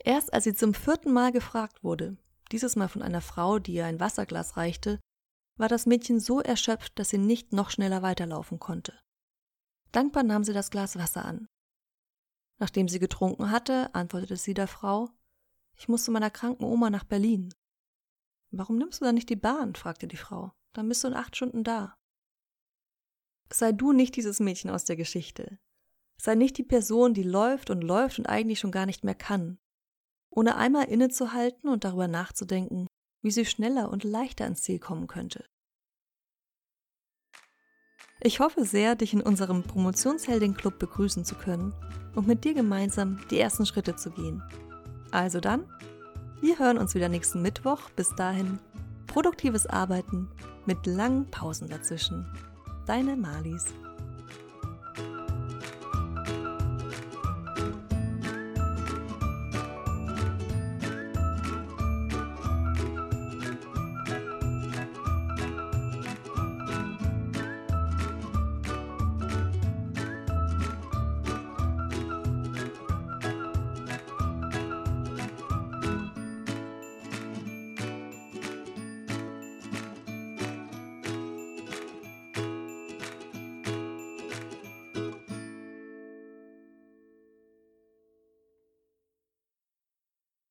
Erst 0.03 0.33
als 0.33 0.45
sie 0.45 0.53
zum 0.53 0.73
vierten 0.73 1.11
Mal 1.13 1.31
gefragt 1.31 1.83
wurde, 1.83 2.17
dieses 2.51 2.75
Mal 2.75 2.89
von 2.89 3.01
einer 3.01 3.21
Frau, 3.21 3.59
die 3.59 3.73
ihr 3.73 3.85
ein 3.85 3.99
Wasserglas 3.99 4.57
reichte, 4.57 4.99
war 5.57 5.67
das 5.67 5.85
Mädchen 5.85 6.19
so 6.19 6.39
erschöpft, 6.41 6.97
dass 6.97 7.09
sie 7.09 7.17
nicht 7.17 7.53
noch 7.53 7.69
schneller 7.69 8.01
weiterlaufen 8.01 8.59
konnte. 8.59 8.99
Dankbar 9.91 10.23
nahm 10.23 10.43
sie 10.43 10.53
das 10.53 10.71
Glas 10.71 10.97
Wasser 10.97 11.25
an 11.25 11.47
Nachdem 12.61 12.87
sie 12.87 12.99
getrunken 12.99 13.49
hatte, 13.49 13.93
antwortete 13.95 14.37
sie 14.37 14.53
der 14.53 14.67
Frau 14.67 15.09
Ich 15.75 15.87
muss 15.87 16.05
zu 16.05 16.11
meiner 16.11 16.29
kranken 16.29 16.63
Oma 16.63 16.91
nach 16.91 17.03
Berlin. 17.03 17.51
Warum 18.51 18.77
nimmst 18.77 19.01
du 19.01 19.05
dann 19.05 19.15
nicht 19.15 19.29
die 19.29 19.35
Bahn? 19.35 19.73
fragte 19.73 20.07
die 20.07 20.15
Frau. 20.15 20.53
Dann 20.73 20.87
bist 20.87 21.03
du 21.03 21.07
in 21.07 21.15
acht 21.15 21.35
Stunden 21.35 21.63
da. 21.63 21.97
Sei 23.51 23.71
du 23.71 23.93
nicht 23.93 24.15
dieses 24.15 24.39
Mädchen 24.39 24.69
aus 24.69 24.85
der 24.85 24.95
Geschichte. 24.95 25.57
Sei 26.17 26.35
nicht 26.35 26.55
die 26.59 26.63
Person, 26.63 27.15
die 27.15 27.23
läuft 27.23 27.71
und 27.71 27.81
läuft 27.81 28.19
und 28.19 28.27
eigentlich 28.27 28.59
schon 28.59 28.71
gar 28.71 28.85
nicht 28.85 29.03
mehr 29.03 29.15
kann. 29.15 29.57
Ohne 30.31 30.55
einmal 30.55 30.85
innezuhalten 30.85 31.69
und 31.69 31.83
darüber 31.83 32.07
nachzudenken, 32.07 32.87
wie 33.21 33.31
sie 33.31 33.45
schneller 33.45 33.91
und 33.91 34.03
leichter 34.03 34.45
ans 34.45 34.63
Ziel 34.63 34.79
kommen 34.79 35.07
könnte. 35.07 35.45
Ich 38.23 38.39
hoffe 38.39 38.65
sehr, 38.65 38.95
dich 38.95 39.13
in 39.13 39.21
unserem 39.21 39.63
Promotionsheldin-Club 39.63 40.79
begrüßen 40.79 41.25
zu 41.25 41.35
können 41.35 41.73
und 42.15 42.27
mit 42.27 42.43
dir 42.43 42.53
gemeinsam 42.53 43.19
die 43.29 43.39
ersten 43.39 43.65
Schritte 43.65 43.95
zu 43.95 44.11
gehen. 44.11 44.43
Also 45.11 45.39
dann, 45.39 45.67
Wir 46.41 46.57
hören 46.57 46.79
uns 46.79 46.95
wieder 46.95 47.07
nächsten 47.07 47.43
Mittwoch. 47.43 47.91
Bis 47.95 48.15
dahin 48.15 48.57
produktives 49.05 49.67
Arbeiten 49.67 50.27
mit 50.65 50.87
langen 50.87 51.29
Pausen 51.29 51.69
dazwischen. 51.69 52.25
Deine 52.87 53.15
Marlies. 53.15 53.65